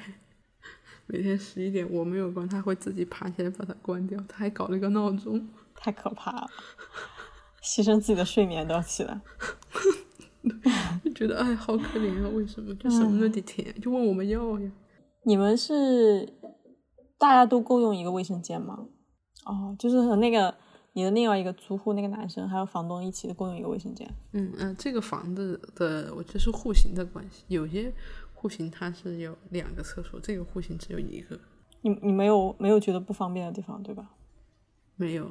[1.07, 4.17] 每天十一点我没有关，她会自己爬起来把它关掉。
[4.29, 6.49] 她还搞了一个闹钟，太可怕了，
[7.63, 9.21] 牺牲自己的睡眠都要起来。
[11.05, 12.29] 就觉得哎，好可怜啊！
[12.33, 14.71] 为什么就什么都得填，就问我们要呀？
[15.25, 16.33] 你们是
[17.19, 18.87] 大家都共用一个卫生间吗？
[19.47, 20.55] 哦，就是和那个
[20.95, 24.09] 你的另外一个租户那个男生还有房东一起共用一个卫生间。
[24.33, 27.93] 嗯嗯、呃这个房子的我觉得是户型的关系，有些
[28.33, 31.39] 户型它是有两个厕所，这个户型只有一个，
[31.83, 34.11] 你你没有没有觉得不方便的地方，对吧？
[34.97, 35.29] 没有。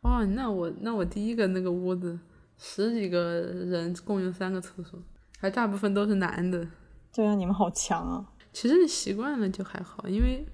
[0.00, 2.18] 哦，那我那我第一个那个屋子
[2.56, 4.98] 十几个人共用三个厕所，
[5.38, 6.66] 还大部分都是男的。
[7.12, 8.32] 对啊，你们好强啊！
[8.52, 10.46] 其实你习惯了就还好，因为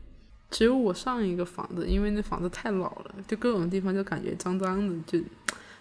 [0.53, 5.19] 只有我上一个房子，因为那房子太老了，就各种地方就感觉脏脏的，就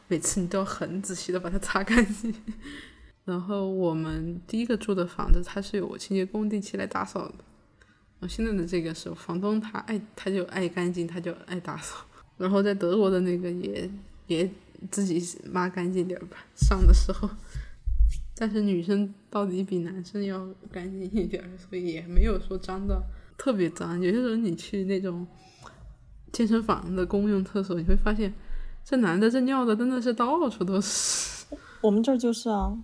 [0.08, 2.34] 每次你都要很仔细的把它擦干净。
[3.26, 7.36] 然后我们第一个住的房子，它是有清洁工定期来打扫的。
[8.20, 11.98] 我现在的这个是房东他爱他就爱干净，他就爱打扫。
[12.38, 13.92] 然后在德国的那个也
[14.28, 14.50] 也
[14.90, 17.30] 自己抹干净点吧，上的时候。
[18.36, 23.04] 但是女生到底比男生要干净一点，所以也没有说脏到
[23.42, 24.00] 特别脏。
[24.00, 25.26] 有些时候你去那种
[26.32, 28.32] 健身房的公用厕所，你会发现
[28.86, 31.48] 这男的这尿的真的是到处都是，
[31.82, 32.78] 我们这儿就是啊，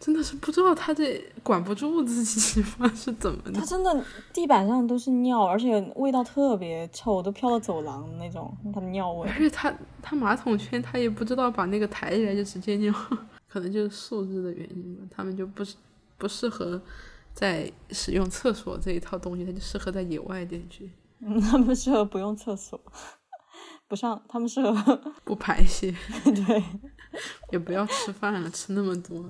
[0.00, 2.90] 真的是不知道他这管不住自己吗？
[2.96, 3.64] 是怎么的他？
[3.64, 9.38] 真的地板上都是尿，而且味道特别臭，都飘到走廊那种，他的尿味而。
[9.38, 9.72] 且他
[10.02, 12.92] 他马桶圈他也不知道把那个抬起来就直接尿，
[13.48, 15.76] 可能就是素质的原因吧，他们就不是
[16.18, 16.82] 不适合
[17.34, 20.90] 在使用厕所这一套东西，它就适合在野外地区
[21.20, 22.80] 嗯，他们适合不用厕所，
[23.88, 26.62] 不上，他们适合不排泄，对。
[27.50, 29.22] 也不要吃饭了，吃那么多，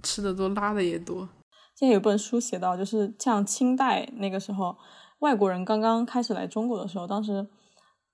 [0.00, 1.28] 吃的多拉的也多。
[1.74, 4.76] 现在有本书写到，就是像清代那个时候，
[5.18, 7.44] 外国人刚刚开始来中国的时候，当时，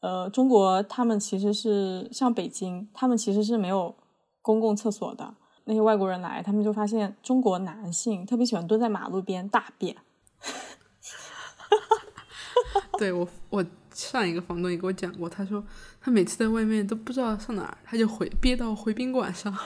[0.01, 3.95] 呃，中国他们其实是像北京，他们其实是没有
[4.40, 5.35] 公共厕所的。
[5.64, 9.96] 那些外国人来，他们就发现中国男性特别喜欢蹲在马路边大便。
[12.98, 15.64] 对我，我上一个房东也给我讲过，他说
[16.01, 19.55] 他每次在外面都不知道上哪儿，他就回憋到回宾馆上。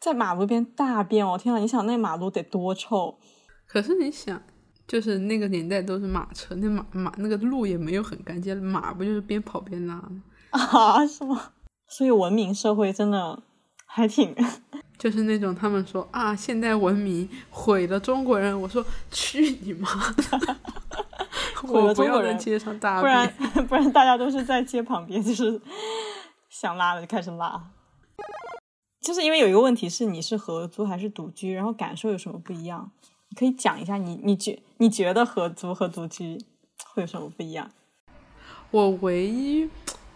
[0.00, 1.36] 在马路边大便我！
[1.36, 3.18] 天啊，你想那马路得多臭？
[3.66, 4.42] 可是你想，
[4.86, 10.22] 就是那个年代都是马车，那马马那个路也没有很干净，马不就是边跑边拉吗？
[10.50, 11.52] 啊，是吗？
[11.88, 13.42] 所以文明社会真的
[13.86, 14.34] 还挺
[14.98, 20.56] 就是那种他们说啊，现代文明毁了中国人，我说去你妈的！
[21.62, 23.32] 毁了中国人街上大不然。
[23.68, 25.60] 不然大家都是在街旁边，就是
[26.48, 27.70] 想拉了就开始拉。
[29.00, 32.90] 就是因为有一个问题是你是合租还是独居，然后感受有什么不一样？
[33.30, 36.38] 你可以讲一下你你觉你觉得合租和独居
[36.84, 37.70] 会有什么不一样？
[38.70, 39.68] 我唯一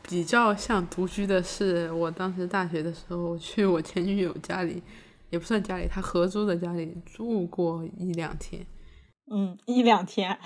[0.02, 4.82] 比较像独居的是，我当时大学的时候去我前女友家里，
[5.30, 8.66] 也不算家里，她合租的家里住过一两天。
[9.30, 10.38] 嗯，一两天，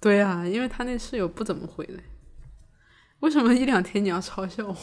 [0.00, 2.02] 对啊，因为她那室友不怎么回来。
[3.20, 4.76] 为什么一两天你要嘲笑我？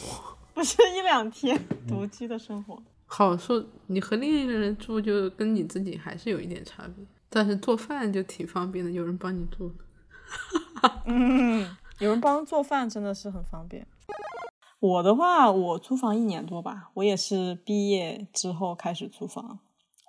[0.54, 2.82] 不是一两天独居的生活。
[3.06, 7.04] 好说，你和另一个人住，就跟你自己还是有一点差别。
[7.28, 9.70] 但是做饭就挺方便的，有人帮你做。
[11.06, 13.86] 嗯，有人帮做饭真的是很方便。
[14.80, 19.58] 我的话，我租房一年多吧，我也是毕业之后开始租房，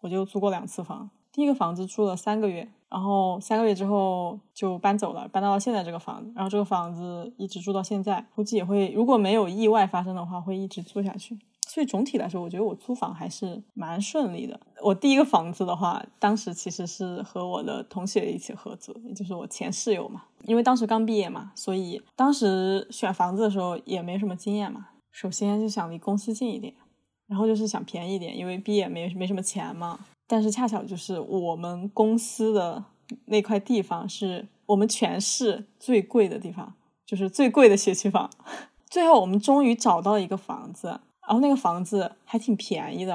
[0.02, 1.10] 我就租过两次房。
[1.32, 11.38] 第一个房子住了三个月，然后三个月之后就搬走了，搬到了现在这个房子，然后这个房子一直住到现在，估计也会如果没有意外发生的话，会一直住下去。
[11.68, 14.58] 所以总体来说，我觉得我租房还是蛮顺利的。
[14.84, 20.24] 我第一个房子的话，当时其实是和我的同学一起合租，也就是我前室友嘛。
[20.44, 24.90] 因为当时刚毕业嘛，所以当时选房子的时候也没什么经验嘛。
[25.12, 26.74] 首先就想离公司近一点，
[27.28, 30.00] 然后就是想便宜一点，因为毕业没没什么钱嘛。
[30.28, 32.84] 但是恰巧就是我们公司的
[33.26, 36.74] 那块地方是我们全市最贵的地方，
[37.06, 38.30] 就是最贵的学区房。
[38.88, 41.00] 最后我们终于找到一个房子。
[41.28, 43.14] 然后那个房子还挺便宜的，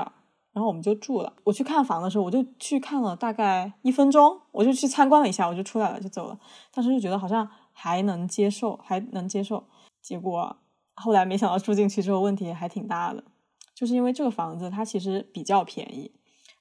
[0.52, 1.32] 然后我们就住了。
[1.44, 6.38] 我去看房的时候，我就去看了大概一分钟，我就去参观了一下，我就出来了，就走了。
[6.72, 9.62] 当时就觉得好像还能接受，还能接受。
[10.02, 10.56] 结果
[10.94, 13.22] 后来没想到住进去之后问题还挺大的，
[13.74, 16.10] 就是因为这个房子它其实比较便宜，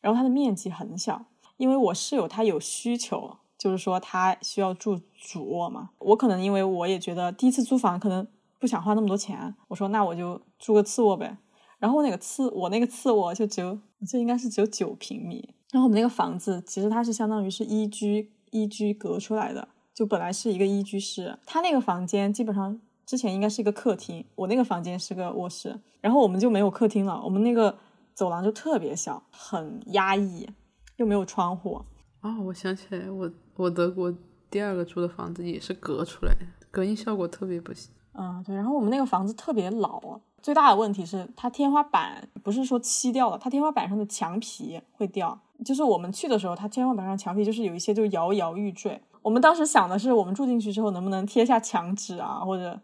[0.01, 1.25] 然后它的面积很小。
[1.57, 5.89] 因为我室友他有需求，就是说他需要住主卧嘛。
[5.97, 8.27] 我可能因为我也觉得第一次租房可能。
[8.60, 11.38] 不想花那么多钱，我说那我就住个次卧呗。
[11.80, 15.54] 然后那个次我那个次卧就只有，这应该是只有九平米。
[15.72, 21.39] 然后我们那个房子其实它是相当于是一居一居隔出来的，就本来是一个一居室。
[21.45, 25.80] 他那个房间基本上之前应该是一个客厅，我那个房间是个卧室。
[26.02, 27.78] 然后我们就没有客厅了，我们那个
[28.13, 30.50] 走廊就特别小，很压抑，
[30.98, 31.82] 又没有窗户。
[32.22, 34.13] 哦，我想起来，我我德国
[34.50, 37.91] 第二个住的房子也是隔出来的，隔音效果特别不行。
[38.21, 45.39] 嗯，对，然后我们那个房子特别老，最大的问题是它天花板不是说漆掉了，它天花板上的墙皮会掉。
[45.63, 49.01] 就是我们去的时候，它天花板上墙皮就是有一些就摇摇欲坠。
[49.21, 52.77] 我们当时想的是，我们住进去之后能不能贴下墙纸啊，或者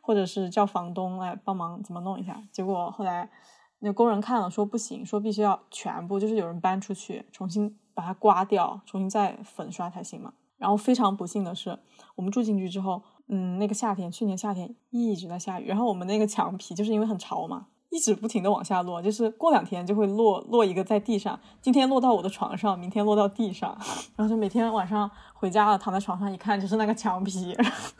[0.00, 2.42] 或者是叫房东来帮忙怎么弄一下。
[2.50, 3.30] 结果后来
[3.78, 10.32] 那工人看了说不行，说必须要全部就是有人搬出去重新把它刮掉，重新再粉刷才行嘛。
[10.58, 11.78] 然后非常不幸的是，
[12.16, 13.00] 我们住进去之后。
[13.32, 23.70] 嗯，那个夏天，去年夏天一直在下雨，然后我们那个墙皮就是因为很潮嘛，一直不停的往下落，就是过两天就会落落一个在地上，今天落到我的床上，明天落到地上，
[24.16, 27.56] 然后就每天晚上回家了，躺在床上一看就是那个墙皮，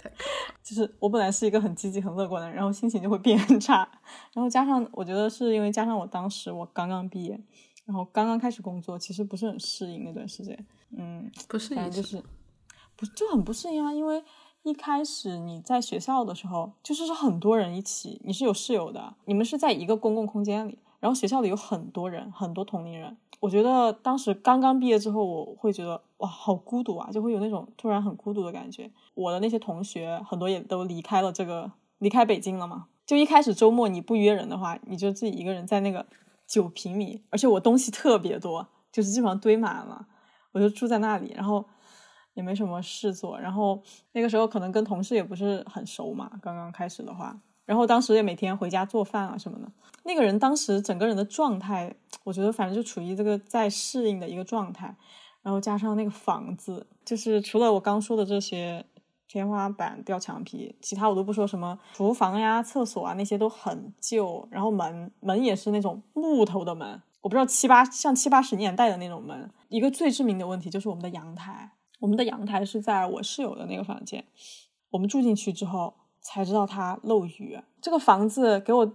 [0.64, 3.88] 就是我本来是一个很积极很乐观的人，然后心情就会变差，
[4.32, 7.40] 然后加上我觉得是因为加上我当时我刚刚毕业，
[7.84, 12.20] 然后刚刚开始工作，其实不是很适应那段时间，嗯，不适应就是
[12.96, 14.24] 不就很不适应啊，因为。
[14.62, 23.16] 一开始你在学校的时候，就是是很多人一起，你是有室友的，你们是在一个公共空间里，然后学校里有很多人，很多同龄人。
[23.40, 28.90] 我觉得当时刚刚毕业之后，我会觉得哇，好孤独啊，就会有那种突然很孤独的感觉。
[29.14, 32.88] 我的那些同学很多也都离开了这个，离开北京了嘛。
[33.06, 36.04] 就一开始周末你不约人的话，你就自己一个人在那个
[36.46, 40.06] 九平米，而且我东西特别多，就是基本上堆满了，
[40.52, 41.64] 我就住在那里，然后。
[42.34, 49.70] 也没什么事做，然后那个时候可能跟同事也不是很熟嘛，刚刚开始的话，然后当时也每天回家做饭啊什么的。
[50.04, 54.96] 那个人当时整个人的状态，我觉得反正就处于这个在适应的一个状态，
[55.42, 58.86] 然后加上那个房子，就是除了我刚说的这些
[59.28, 69.50] 天花板掉墙皮，其他我都不说什么，厨房呀、厕所啊那些都很旧，然后门门也是那种木头的门，我不知道七八像七八十年代的那种门。
[69.68, 71.72] 一个最致命的问题就是我们的阳台。
[72.00, 74.24] 我们的阳台是在我室友的那个房间，
[74.90, 77.60] 我们住进去之后才知道它漏雨。
[77.80, 78.92] 这个房子给我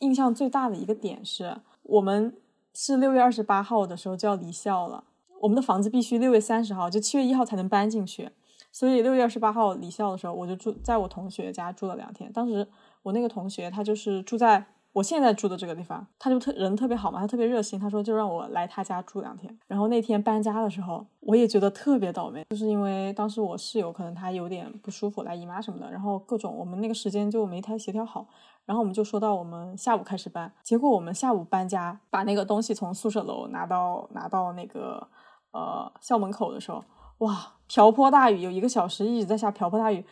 [0.00, 2.36] 印象最大的一个点是，我们
[2.74, 5.04] 是六月二十八号的时候就要离校了，
[5.40, 8.30] 我们的房子必须六月三十号就七月一号才能搬进去，
[8.70, 12.32] 所以六月二十八号离校的时候，我就住在我同学家住了两天。
[12.32, 12.68] 当时
[13.02, 14.66] 我那个同学他就是住在。
[14.98, 19.56] 我现在住的这个地方，他就特人特别好嘛，他特别热心，他说就让我来他家住两天。
[19.68, 28.26] 然后那天搬家的时候，我也觉得特别倒霉，就是因为当时我室友可能他有点不舒服，来姨妈什么的，然后各种我们那个时间就没太协调好。
[28.66, 35.06] 然后我们就说到我们下午开始搬，结果我们下午搬家，把那个东西从宿舍楼拿到拿到那个
[35.52, 36.82] 呃校门口的时候，
[37.18, 40.04] 哇，瓢泼大雨，有一个小时一直在下瓢泼大雨，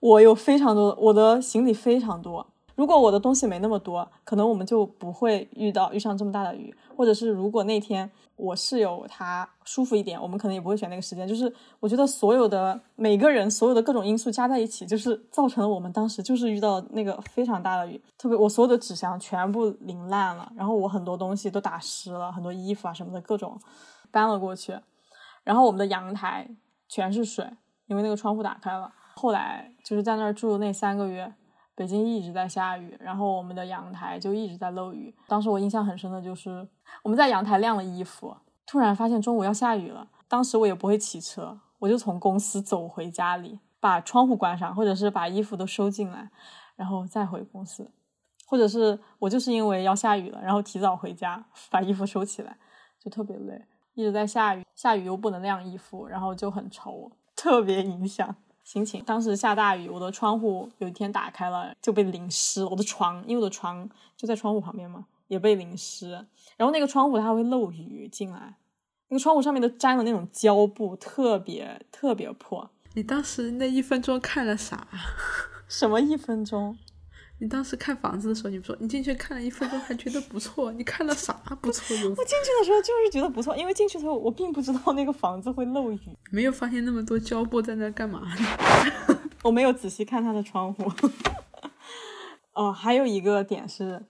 [0.00, 2.46] 我有非常多我的行李非常多。
[2.74, 11.28] 如果我的东西没那么多，可能我们就不会遇到遇上这么大的雨，或者是如果那天我室友他舒服一点，我们可能也不会选那个时间。
[11.28, 23.60] 就是我觉得所有的每个人所有的各种因素加在一起，就是造成了我们当时就是遇到那个非常大的雨，特别我所有的纸箱全部淋烂了，然后我很多东西都打湿了，很多衣服啊什么的各种
[24.10, 24.78] 搬了过去，
[25.44, 26.48] 然后我们的阳台
[26.88, 27.46] 全是水，
[27.86, 28.90] 因为那个窗户打开了。
[29.16, 31.34] 后来就是在那儿住那三个月。
[31.80, 35.14] 北京一直在下雨，然后我们的阳台就一直在漏雨。
[35.26, 36.68] 当时我印象很深的就是
[37.02, 40.06] 我们在阳台晾了衣服，突然发现中午要下雨了。
[40.28, 46.28] 当时我也不会骑车，我就从公司走回家里，把窗户关上，或者是把衣服都收进来，
[46.76, 47.90] 然后再回公司，
[48.46, 52.58] 或者是我就是因为要下雨了，然后提早回家把衣服收起来，
[53.02, 53.64] 就特别累，
[53.94, 58.36] 一直在下雨，下雨又不能晾衣服，然后就很愁，特别影响。
[58.70, 62.64] 心情当时下大雨，我的窗户有一天打开了就被淋湿。
[62.64, 66.12] 我的床，因为我的床就在窗户旁边嘛，也被淋湿。
[66.56, 68.54] 然后那个窗户它会漏雨进来，
[69.08, 72.70] 那个窗户上面都沾了那种胶布，特别特别破。
[72.94, 74.86] 你当时那一分钟看了啥？
[75.66, 76.78] 什么一分钟？
[77.40, 81.32] 你当时看房子的时候，你不说你进去看了一分钟还觉得不错，你看了啥
[81.62, 81.96] 不错？
[81.96, 85.98] 我进去的时候就是觉得不错，因为进去的时候我并不知道那个房子会漏雨，
[86.30, 88.22] 没有发现那么多胶布在那干嘛？
[89.42, 90.84] 我没有仔细看他的窗户。
[92.52, 94.04] 哦，还有一个点是，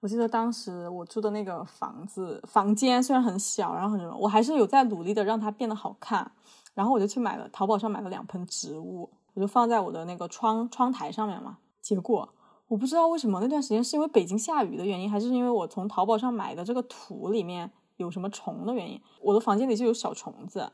[0.00, 6.32] 我记得当时我住的那个房子房间虽然很小，然后很我还是有在努力的让它变得好看。
[6.72, 12.32] 然后我就去买了淘宝上买了两盆植物，我就放在我的那个窗窗台上面嘛，结果。
[12.72, 20.72] 我不知道为什么那段时间是因为北京下雨的原因，还是因为我从淘宝上买的这个土里面有什么虫的原因，我的房间里就有小虫子。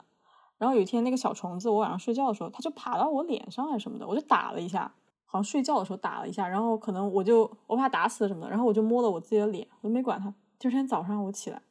[0.57, 4.89] 然后有一天那个小虫子，我晚上睡觉的时候，它就爬到我脸上还是什么的，我就打了一下，
[5.25, 10.33] 好像睡觉的时候打了一下，然后可能我就我怕打死了什么的，然后我就摸了我自己的脸，我就没管它。
[10.57, 11.61] 第二天早上我起来，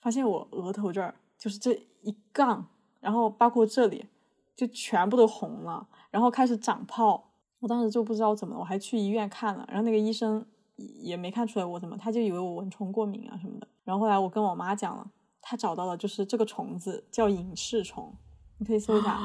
[0.00, 1.72] 发现我额头这儿就是这
[2.02, 2.68] 一杠，
[3.00, 4.06] 然后包括这里
[4.54, 7.31] 就全部都红了，然后开始长泡。
[7.62, 10.44] 我当时就不知道怎么了，我还去医院看了，然后那个医生
[10.76, 13.68] 也没看出来我怎么，他就以为我蚊虫过敏啊什么的。
[13.84, 15.06] 然后后来我跟我妈讲了，
[15.40, 18.12] 他找到了，就是这个虫子叫隐翅虫，
[18.58, 19.16] 你可以搜一下。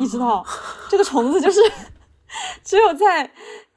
[0.00, 0.42] 你知道
[0.88, 1.60] 这个虫子就是
[2.64, 3.30] 只有在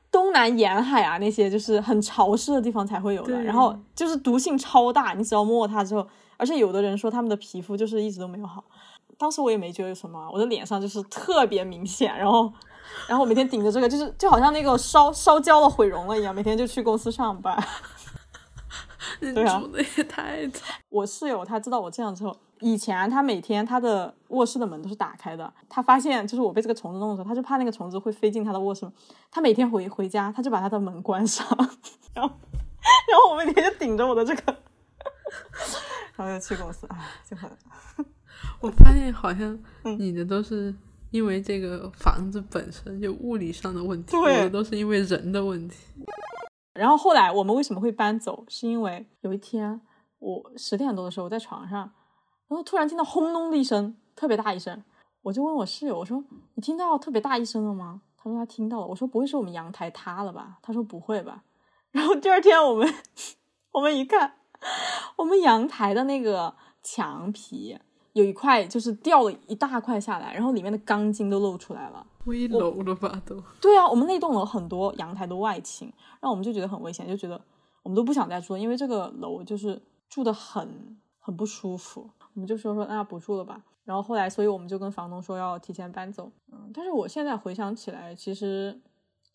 [0.09, 8.63] 东南沿海啊那些就是很潮湿的地方才会有的，然后就是毒性超大，你只要摸它之后，而且有的人说他们的皮肤就是一直都没有好。
[9.17, 12.49] 当时我也没觉得什么，我的脸上就是特别明显，然后。
[13.07, 17.57] 然后我每天顶着这个，就是就好像那个烧烧焦了、毁容了一样，每天就去公司上班。
[19.19, 20.79] 对啊，的也太惨。
[20.89, 25.51] 我室友他知道我这样之后，以前他每天他的卧室的门都是打开的。
[25.67, 28.89] 他发现就是我被这个虫子弄的时候，他就怕那个虫子会飞进他的卧室。
[29.31, 31.45] 他每天回回家，他就把他的门关上，
[32.13, 32.33] 然后
[33.09, 34.55] 然后我每天就顶着我的这个，
[36.15, 36.97] 然后就去公司，哎，
[37.29, 37.49] 就很。
[38.61, 39.57] 我发现好像
[39.97, 40.73] 你的都是。
[41.11, 45.77] 因为这个房子本身就物理上的问题，对，都是因为人的问题。
[46.73, 48.45] 然后后来我们为什么会搬走？
[48.47, 49.81] 是因为有一天
[50.19, 51.79] 我十点多的时候我在床上，
[52.47, 54.83] 然后突然听到轰隆的一声，特别大一声。
[55.21, 56.23] 我就问我室友，我说
[56.55, 58.87] ：“你听到特别大一声了吗？”他说他听到了。
[58.87, 61.43] 我说：“不会是我们阳台塌了吧？”他说：“不会吧。”
[61.91, 62.87] 然后第二天我们
[63.73, 64.35] 我们一看，
[65.17, 67.77] 我们阳台的那个墙皮。
[68.19, 73.41] 有一块就是掉了一大块下来，然后里面的钢筋都露出来了，危楼了吧都？
[73.61, 75.87] 对啊，我们那栋楼很多阳台都外倾，
[76.19, 77.39] 然后我们就觉得很危险，就觉得
[77.81, 83.63] 我们都不想再住，因为这个楼就是住的很很不舒服，我们就说说那不住了吧。
[83.85, 86.29] 然后后来，所以我们就跟房东说要提前搬走。
[86.51, 88.77] 嗯，但是我现在回想起来，其实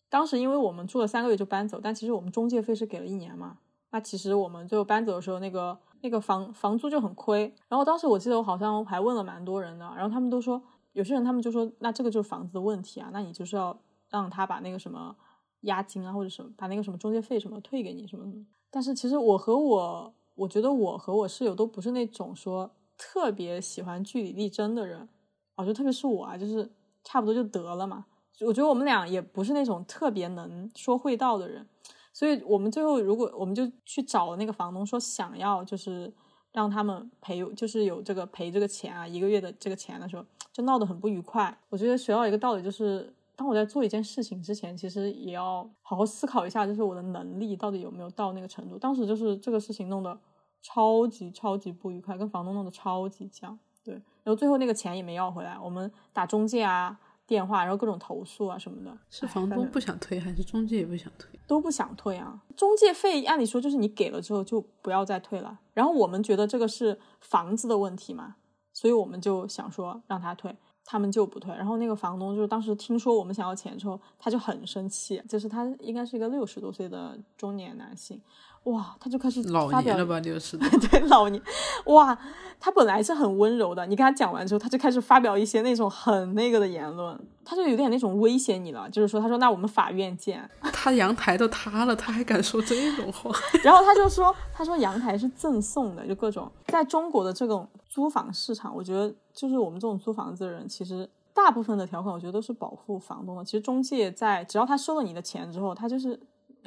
[0.09, 3.57] 当时因为我们住了三个月就搬走，但其实我们中介费是给了一年嘛，
[3.89, 5.75] 那其实我们最后搬走的时候那个。
[6.05, 10.61] 那个房房租就很亏，然后当时我记得我好像还问了蛮多人的，然后他们都说，
[10.93, 13.75] 有些人他们就说，那这个就是房子的问题啊，那你就是要
[14.11, 15.15] 让他把那个什么
[15.61, 18.45] 押金啊或者什么，把那个什么中介费什么退给你什么什么。
[18.69, 25.09] 但是其实我和我，我觉得我和我室友都不是那种说特别喜欢据理力争的人，
[25.55, 26.69] 我觉得特别是我啊，就是
[27.03, 28.05] 差不多就得了嘛。
[28.41, 31.67] 我觉得我们俩也不是那种特别能说会道的人。
[32.15, 36.09] 所以我们最后，如果我们就去找那个房东说想要，就是
[36.53, 41.55] 让他们赔，就是有这个赔这个钱啊，一个月的这个钱的时候，就闹得很不愉快。
[41.67, 48.77] 我觉得学到一个道理就是，当我在做一件事情之前，其实也要好好思考一下，就是我的能力到底有没有到那个程度。
[48.77, 50.17] 当时就是这个事情弄得
[50.61, 53.59] 超级超级不愉快，跟房东弄得超级僵。
[53.83, 53.93] 对，
[54.23, 56.97] 然后最后那个钱也没要回来，我们打中介啊。
[57.27, 58.97] 电话，然后各种投诉啊什么的。
[59.09, 61.29] 是房东不想退，还是中介也不想退？
[61.47, 62.41] 都不想退啊。
[62.55, 65.59] 中介费按理说就是你给了之后就不要再退了。
[65.73, 68.35] 然后我们觉得这个是房子的问题嘛，
[68.73, 71.53] 所以我们就想说让他退，他们就不退。
[71.55, 78.21] 然后那个房东就是当时听说我们想要钱之后，他就很生气，就是他应该是一个六十多岁的中年男性，
[78.65, 80.67] 哇，他就开始老年了吧，六十多。
[80.89, 81.41] 对老年，
[81.85, 82.17] 哇，
[82.59, 93.29] 他本来是很温柔的，你跟他讲完之后，他就开始发表一些那种很那个的言论，他就有点那种威胁你了，就是说，他说那我们法院见， 他阳台都塌了，他还敢说这种话？
[93.63, 103.45] 然后他就说，他说阳台是赠送的，就各种在中国的这种租房市场，我觉得就是我们这种租房子的人，其实大部分的条款，我觉得都是保护房东的。
[103.45, 106.19] 其实中介在只要他收了你的钱之后，他就是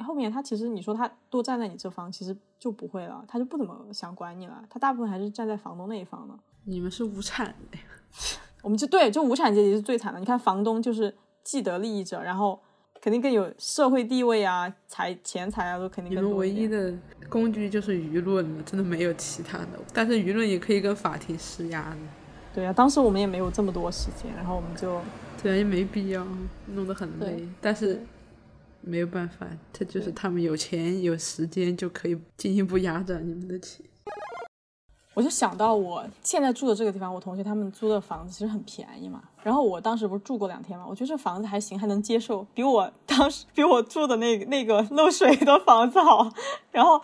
[0.03, 6.33] 后面他其实你说他多站在你这方，其实就不会了，他就不怎么想管你了，他大部分还是站在房东那一方的。
[6.65, 7.83] 你们是无产的呀，
[8.61, 10.19] 我们就对，就无产阶级是最惨的。
[10.19, 12.59] 你看房东就是既得利益者，然后
[13.01, 16.93] 肯定更有社会地位啊、财钱财啊，都肯定你们唯一的
[17.29, 19.79] 工具就是舆论了，真的没有其他的。
[19.93, 21.97] 但是舆论也可以跟法庭施压的，
[22.53, 24.99] 对啊，当时我们也没有这么多时间，然后我们就
[25.41, 26.27] 对啊，也没必要
[26.67, 27.49] 弄得很累对。
[27.61, 28.05] 但是
[28.81, 33.85] 没有办法，他就是他们有钱有时间就可以进一步压榨你们的钱。
[35.15, 39.21] 我就想到我现在住的这个地方，我同学他们租的房子其实很便宜嘛。
[39.43, 46.31] 然后我当时不是住过两天嘛，我觉得这房子还行，还能接受，比我当时比我住的那个那个漏水的房子好。
[46.71, 47.01] 然后，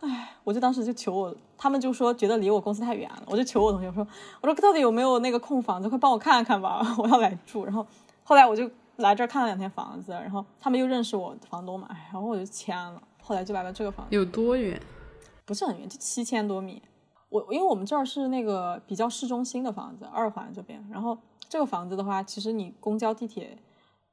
[0.00, 4.06] 唉，我就当时就求我，他们就说觉得离我公司太远了，我就求我同学我说，
[4.42, 7.64] 我说到底有没有那个空房子，快帮我看看吧， 我要来住。
[7.64, 7.84] 然后
[8.22, 8.70] 后来我就
[9.00, 14.14] 来这儿看了两天房子，然后他们又认识我房东嘛，然后我就签了，后来就来了这个房子。
[14.14, 14.80] 有多远？
[15.44, 16.82] 不是很远，就七千多米。
[17.28, 20.84] 我因为我们这儿是那个比较市中心的房子，二环这边。
[20.90, 21.16] 然后
[21.48, 23.56] 这个房子的话，其实你公交、地铁，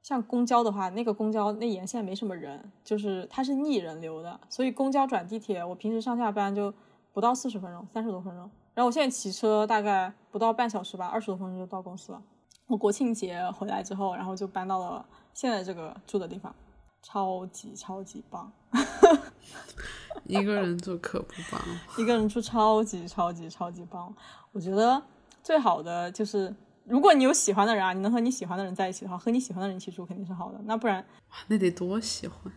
[0.03, 6.73] 像公交的话，那个公交那沿线没什么人，就是它是逆人流的，所以公交转地铁，我平时上下班就
[7.11, 8.49] 不到四十分钟，三十多分钟。
[8.75, 12.21] 然后我现在骑车大概不到半小时吧，二十多分钟就到公司了。
[12.67, 16.53] 我国庆节回来之后，然后就搬到了现在这个住的地方，
[17.01, 18.51] 超级超级棒。
[20.25, 21.61] 一个人住可不棒。
[21.97, 24.13] 一个人住超级超级超级棒。
[24.51, 25.01] 我觉得
[25.41, 26.53] 最好的就是，
[26.83, 30.59] 如果你有喜欢的人啊，你能和你喜欢的人在一起的话，和你喜欢的人一起住肯定是好的。
[30.65, 30.97] 那不然，
[31.29, 32.51] 哇那得多喜欢！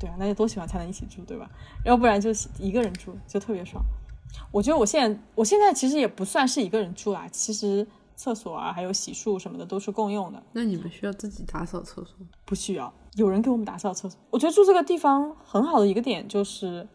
[0.00, 1.48] 对啊，那得多喜欢才能一起住，对吧？
[1.84, 3.80] 要不然就一个人住就特别爽。
[4.50, 7.86] 我觉得我现在我现在其实也不算是一个人住啊，其实
[8.16, 12.16] 厕所啊还有洗漱什么的都是共用的，那你们需要自己打扫厕所？
[12.44, 14.18] 不需要有人给我们打扫厕所。
[14.30, 16.88] 我觉得住这个地方很好的一个点就是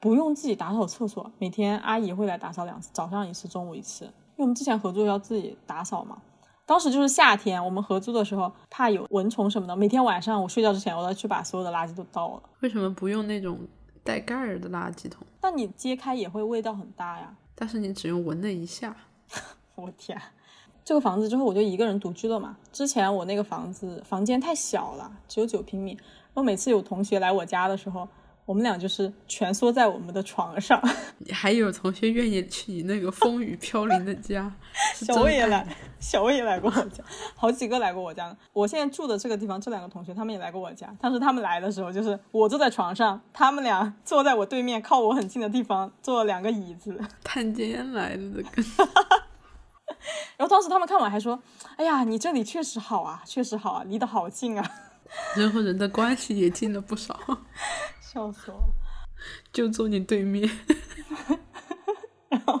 [0.00, 4.04] 不用自己打扫厕所，每天阿姨会来打扫两次，早上一次，中午一次。
[4.04, 6.20] 因为我们之前合租要自己打扫嘛，
[6.66, 12.42] 当时就是夏天，我们合租的时候怕有蚊虫什么的，每天晚上我睡觉之前我都要去把所有的垃圾都倒了。
[12.60, 13.60] 为什么不用那种
[14.02, 15.24] 带盖儿的垃圾桶？
[15.40, 17.34] 那你揭开也会味道很大呀。
[17.54, 18.96] 但是你只用闻了一下，
[19.76, 20.20] 我天，
[20.84, 22.56] 这个房子之后我就一个人独居了嘛。
[22.72, 25.92] 之前我那个房子房间太小了，只有九平米。
[25.92, 28.08] 然后每次有同学来我家的时候，
[28.44, 30.82] 我们俩就是蜷缩在我们的床上。
[31.32, 34.52] 还有同学愿意去你那个风雨飘零的家，
[34.94, 35.66] 小魏也来，
[36.00, 37.02] 小魏也来过我家，
[37.36, 38.36] 好几个来过我家。
[38.52, 40.94] 我现在住的这个地方，这两个同学他们也来过我家。
[41.00, 47.00] 但是他们来的时候，就是我坐在床上，他们俩 坐在我对面，靠我很近的地方坐了两个椅子。
[47.22, 48.62] 探监来的这个，
[50.36, 51.40] 然后当时他们看完还说
[51.76, 54.70] ：“哎呀，你这里确实好啊，确实好啊，离得好近啊。
[55.36, 57.18] 人和人的关系也近了不少，”
[58.00, 58.66] 笑死我了。
[59.52, 60.48] 就坐你对面。
[62.28, 62.60] 然后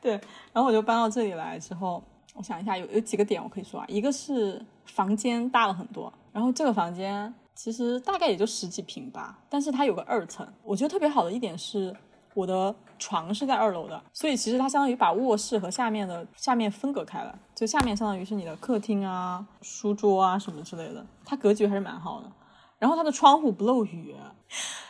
[0.00, 0.12] 对，
[0.52, 2.02] 然后我就搬到这里来之后，
[2.34, 11.94] 我想一下有有几个点我可以说啊，一个是房间大了很多，然后这个房间其实大概也就十几平吧，但是它有个二层，我觉得特别好的一点是
[12.34, 22.30] 我的床是在二楼的，所以其实它相当于把卧室和下面的下面分隔开了，就下面相当于是你的客厅啊、书桌啊什么之类的，它格局还是蛮好的。
[22.78, 24.14] 然后它的窗户不漏雨，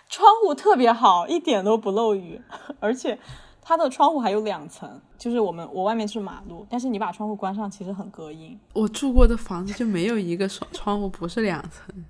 [0.09, 2.41] 窗户特别好，一点都不漏雨，
[2.81, 3.17] 而且
[3.63, 8.59] 它的窗户还有两层，就是我们我外面是马路，但是你把窗户关上，其实很隔音。
[8.73, 12.05] 我住过的房子就没有一个窗窗户不是两层，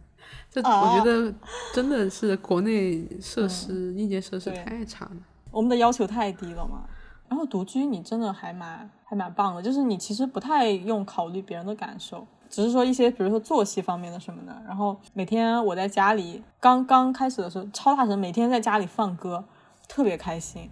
[0.55, 1.35] 这啊我觉得
[1.75, 5.17] 真的是国内设施、硬件设施太差了。
[5.51, 6.85] 我们的要求太低了嘛。
[7.29, 14.63] 然后独居你真的还蛮还蛮棒的，就是你其实不太用考虑别人的感受，只是说一些比如说作息方面的什么的。
[14.65, 19.43] 然后每天我在家里刚刚开始的时候超大声，每天在家里放歌，
[19.89, 20.71] 特别开心。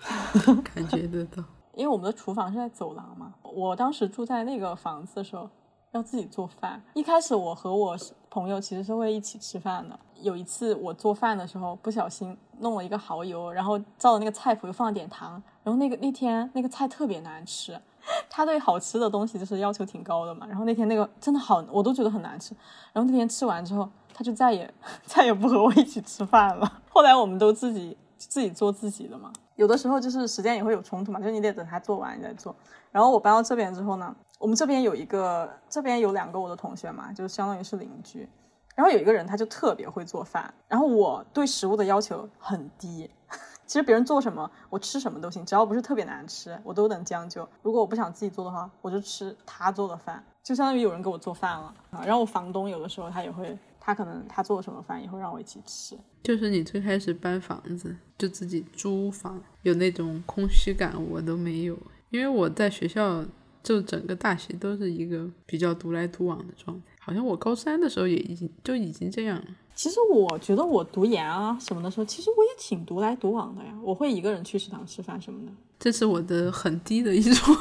[0.74, 1.44] 感觉得到。
[1.74, 5.50] 因为我们的厨房是在走廊嘛，我当时住在那个房子的时候，
[5.94, 6.80] 要自己做饭。
[6.94, 7.96] 一开始我和我
[8.28, 9.98] 朋友其实是会一起吃饭的。
[10.20, 17.80] 有一次我做饭的时候不小心弄了一个蚝油，然后照了那个菜谱又放了点糖，然后那个那天那个菜特别难吃。
[18.28, 22.54] 他对好吃的东西就是要求挺高的嘛，然后那天那个真的好，我都觉得很难吃。
[22.92, 24.72] 然后那天吃完之后，他就再也
[25.06, 26.80] 再也不和我一起吃饭了。
[26.90, 32.54] 后来我们都自己自己做自己的嘛，有的时候就是时间也会有冲突嘛，就是你得等他做完你再做。
[32.90, 38.28] 然后我搬到这边之后呢，我们这边有一个，这边有两个我的同学嘛，就相当于是邻居。
[38.74, 43.08] 然后有一个人他就特别会做饭，然后我对食物的要求很低。
[43.66, 47.48] 其实别人做什么，我吃什么都行，只要不是特别难吃，我都能将就。
[47.62, 52.02] 如果我不想自己做的话，我就吃他做的饭，就相当于有人给我做饭了啊。
[52.04, 55.96] 然后我房东有的时候他也会，他可能他做什么饭也会让我一起吃。
[56.22, 61.78] 就是你最开始搬房子就自己租房，有那种空虚感，我都没有，
[62.10, 63.24] 因为我在学校
[63.64, 69.44] 就整个大学都是一个比较独来独往的状态，好像我高三的时候也已经就已经这样了。
[69.74, 73.76] 其实我觉得我读研啊什么的时候，其实我也挺独来独往的呀。
[73.82, 75.52] 我会一个人去食堂吃饭什么的。
[75.80, 77.56] 这是我的很低的一种，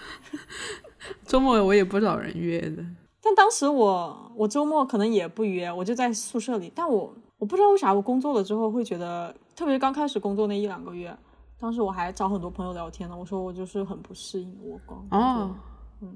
[1.24, 2.84] 周末我也不找人约的。
[3.22, 6.70] 但当时我我周末可能也不约，我就在宿舍里。
[6.74, 11.16] 但我我不知道为啥，我工作了之后会觉得，特别是刚开始工作那一两个月，
[11.62, 13.16] 当时我还找很多朋友聊天呢。
[13.16, 15.54] 我说我就是很不适应我光哦，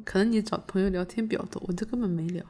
[0.05, 2.45] 可能你找朋友聊天比较多，我这根本没聊。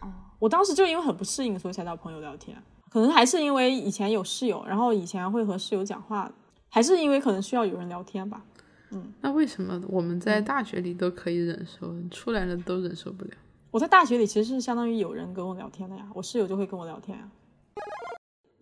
[0.00, 2.60] 哦我当时就因为很不适应，所以才找朋友聊天。
[2.90, 6.28] 可能还是因为以前有室友，然后以前会和室友讲话，
[6.68, 8.42] 还是因为可能需要有人聊天吧。
[8.90, 13.30] 嗯那为什么我们在大学里都可以忍受，出来了都忍受不了？
[13.70, 17.28] 我在大学里其实是相当于有人跟我聊天的呀，我室友就会跟我聊天呀。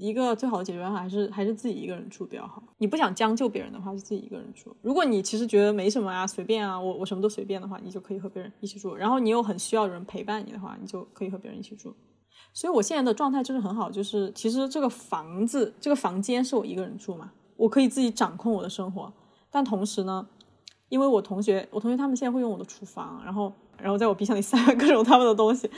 [0.01, 2.62] 一个最好的解决办法还是还是自己一个人住比较好。
[2.78, 4.74] 你不想将就别人的话，就自己一个人住。
[4.80, 8.96] 如果你其实觉得没什么啊，随便啊，我我什么都随便的话，你就可以和别人一起住。
[8.96, 11.94] 然后你又很需要有人陪伴你的话，你就可以和别人一起住。
[12.55, 19.12] 所以我现在的状态就是很好，就是其实这个房子这个房间是我一个人住嘛，我可以自己掌控我的生活。
[19.51, 20.26] 但同时呢，
[20.88, 25.70] 因为我同学我同学他们现在会用我的厨房，然后然后在我冰箱里塞了各种他们的东西。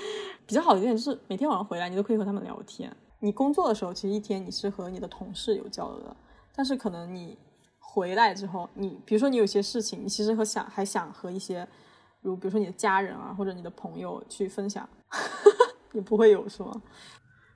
[0.46, 2.94] 比较好的一点就是每天晚上回来，你都可以和他们聊天。
[3.24, 6.16] 你工作的时候，其实一天你是和你的同事有交流的，
[6.52, 7.38] 但是可能你
[7.78, 11.66] 回来之后，你比如说你有些事情，你其实和想还想和一些，
[12.20, 14.88] 如比如说你的家人啊，或者你的朋友去分享，
[15.92, 16.82] 你不会有是吗？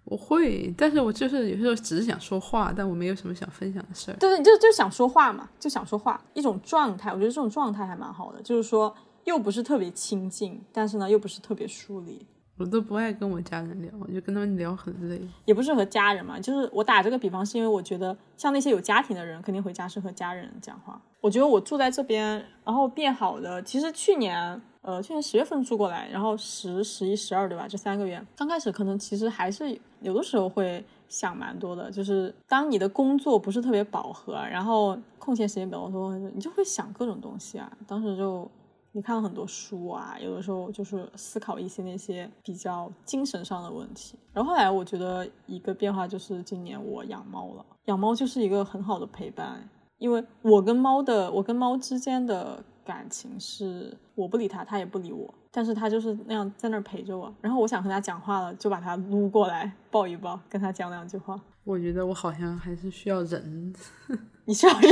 [0.04, 4.16] 我会，但是我就是有时候只是想说话，但我没有什么想分享的事儿。
[4.18, 8.94] 对对，你就就想说话嘛，就想说话，一种状态，我觉得这种状态还蛮好的，就是说
[9.24, 12.24] 又不是特别亲近，但是呢又不是特别疏离。
[12.58, 15.20] 我都不爱跟我家人聊，我就跟他们聊很累。
[15.44, 21.00] 也不是和家人嘛，就是我打这个比方，是因为我觉得像那些有家庭的人，肯定回家是和家人讲话。
[21.20, 27.66] 我觉得我住在这边，然后变好的，其实去年，呃，去年十月份住过来，然后十、十一、十二，对吧？
[27.68, 37.70] 这三个月，刚开始可能其实还是有的时候会想蛮多的，就是当你的工作不是特别饱和，然后空闲时间比较多，你就会想各种东西啊。
[37.86, 38.50] 当时就。
[38.96, 44.18] 你看了很多书啊，有的时候就是思考一些那些比较精神上的问题。
[44.32, 49.68] 然后后来我觉得一个变化就是今年我养猫了，养猫就是一个很好的陪伴，
[49.98, 57.30] 因为我跟猫的我跟猫之间的感情是我不理它，它也不理我，但是它就是那样在那儿陪着我。
[57.42, 61.38] 然后我想和它讲话了，就把它撸过来抱一抱，跟它讲两句话。
[61.64, 63.74] 我觉得我好像还是需要人，
[64.46, 64.90] 你需要人。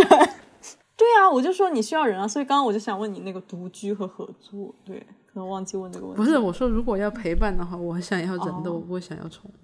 [0.97, 6.23] 对啊，我就说你需要人啊，所以刚刚我就想问你那个独居和合租，对，可能忘记问这个问题。
[6.23, 9.55] 不是，我说如果要陪伴的话，我想要人的，我不会想要宠物。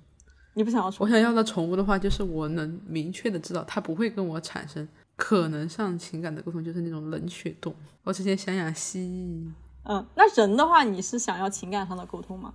[0.54, 7.76] 你不想要宠我想要的宠物的话，就是我能明确的知道它不会跟我产生可能上情感的沟通，就是那种冷血动物。
[8.02, 9.48] 我之前想养蜥蜴，
[9.84, 12.52] 嗯，那人的话，你是想要情感上的沟通吗？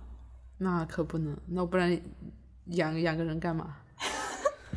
[0.58, 1.98] 那可不能，那不然
[2.66, 3.76] 养养个人干嘛？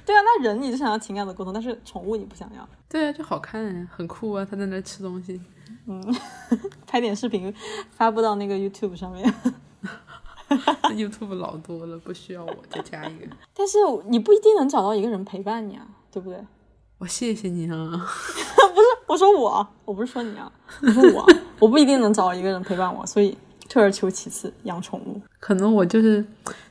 [0.09, 2.67] 对啊，那人你就想要情感的沟通，但是宠物你不想要。
[2.89, 4.43] 对啊，就好看，很酷啊！
[4.49, 5.39] 它在那吃东西，
[5.85, 6.03] 嗯，
[6.87, 7.53] 拍点视频
[7.91, 9.31] 发布到那个 YouTube 上面。
[10.97, 13.27] YouTube 老多了，不需要我再加一个。
[13.53, 16.43] 但是你不一定能找到一个人陪伴你啊，对不对？
[16.97, 17.91] 我谢谢你啊！
[18.73, 20.51] 不是，我说我，我不是说你啊，
[20.81, 21.23] 我说我，
[21.59, 23.37] 我不一定能找到一个人陪伴我，所以
[23.69, 25.21] 退而求其次养宠物。
[25.39, 26.25] 可能我就是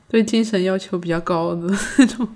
[0.09, 2.27] 对精神要求比较高的那种。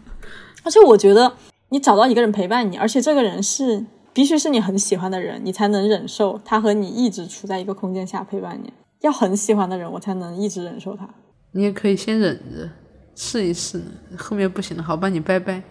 [0.64, 1.32] 而且我觉得
[1.70, 8.72] 你找到一个人陪伴你，而且这个人是必须是你很喜欢的人，你才能忍受他和你一直处在一个空间下陪伴你。
[9.01, 11.07] 要很喜欢的人，我才能一直忍受他。
[11.51, 12.70] 你也可以先忍着
[13.16, 13.86] 试一试呢，
[14.18, 15.61] 后面不行了，好帮你拜拜。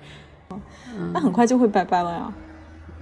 [1.14, 2.32] 那很快就会拜拜了呀。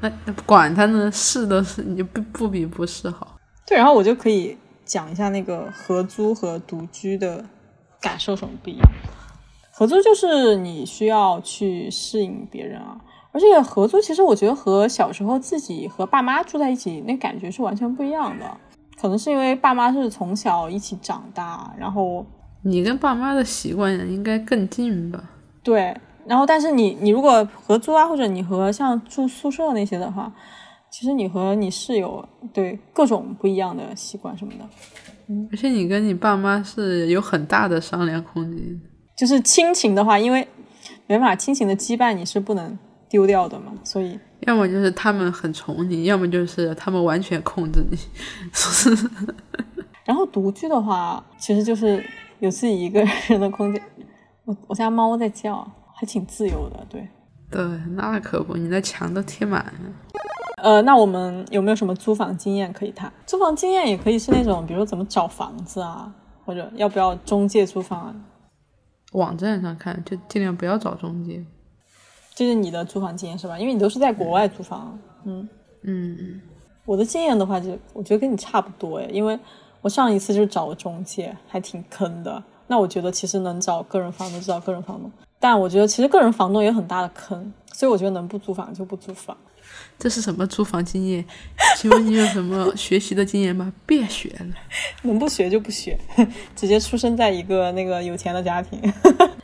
[0.00, 3.36] 那那管他呢，试的是你就不不比不试好。
[3.66, 7.44] 对，然后我就可以讲一下那个合租和独居的
[8.00, 8.88] 感受什么不一样。
[9.80, 13.00] 合租就是你需要去适应别人啊，
[13.32, 18.44] 而且合租其实我觉得和小时候自己和爸妈住在一起那感觉是完全不一样的。
[19.00, 22.26] 可能是因为爸妈是从小一起长大，然后
[22.62, 25.30] 你跟爸妈的习惯应该更近吧？
[25.62, 30.30] 对，然后但是你你如果合租啊，或者你和像住宿舍那些的话，
[30.90, 32.22] 其实你和你室友
[32.52, 34.68] 对各种不一样的习惯什么的。
[35.50, 38.89] 而且你跟你爸妈是有很大的商量空间的。
[39.20, 40.48] 就是亲情的话，因为
[41.06, 47.98] 没办法，亲情的羁绊你是不能丢掉的嘛，所以要么就是他们很宠你，要么就是他们完全控制你。
[50.06, 52.02] 然后独居的话，其实就是
[52.38, 53.82] 有自己一个人的空间。
[54.46, 57.06] 我我家猫在叫，还挺自由的，对。
[57.50, 59.72] 对，那可不，你的墙都贴满了。
[60.62, 63.12] 呃，那我们有没有什么租房经验可以谈？
[63.26, 66.10] 租房经验也可以是那种，比如说怎么找房子啊，
[66.46, 68.14] 或者要不要中介租房啊？
[69.12, 71.44] 网站上看，就尽量不要找中介。
[72.34, 73.58] 这是你的租房经验是吧？
[73.58, 74.98] 因为你都是在国外租房。
[75.24, 75.48] 嗯
[75.82, 76.40] 嗯嗯，
[76.84, 79.38] 我的经验的话，就我觉得跟你差不多哎，因为
[79.82, 82.42] 我上一次就是找了中介，还挺坑的。
[82.66, 89.36] 那我觉得其实能找个人房东就找个人房东，但我觉得其实个人房东也很大的坑，所以我觉得能不租房就不租房。
[89.98, 91.24] 这是什么租房经验？
[91.76, 93.72] 请问你有什么学习的经验吗？
[93.86, 94.46] 别学了，
[95.02, 95.98] 能不学就不学，
[96.56, 98.80] 直接出生在一个那个有钱的家庭。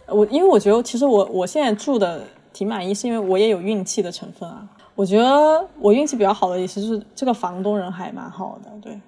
[0.08, 4.66] 我因为我觉得其实我我现在住的挺满意，是因为我也有运气的成分啊。
[4.94, 8.98] 我觉得我运气比较好的也是就是这个房东人还蛮好的，对。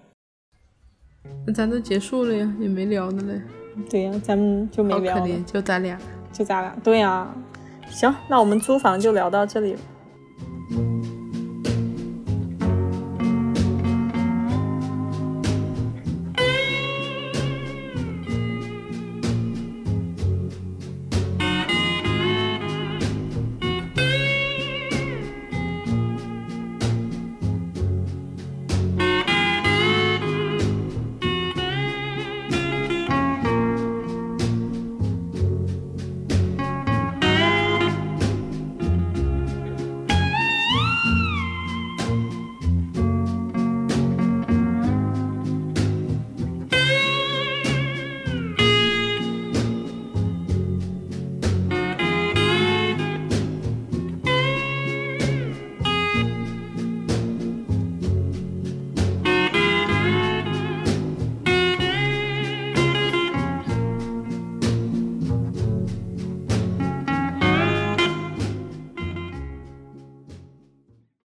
[1.47, 3.41] 那咱都结束了呀，也没聊的嘞。
[3.89, 5.99] 对呀，咱们就没聊了，就咱俩，
[6.31, 6.77] 就咱俩。
[6.85, 7.27] 对呀，
[7.91, 9.81] 行，那我们租房就聊到这里了。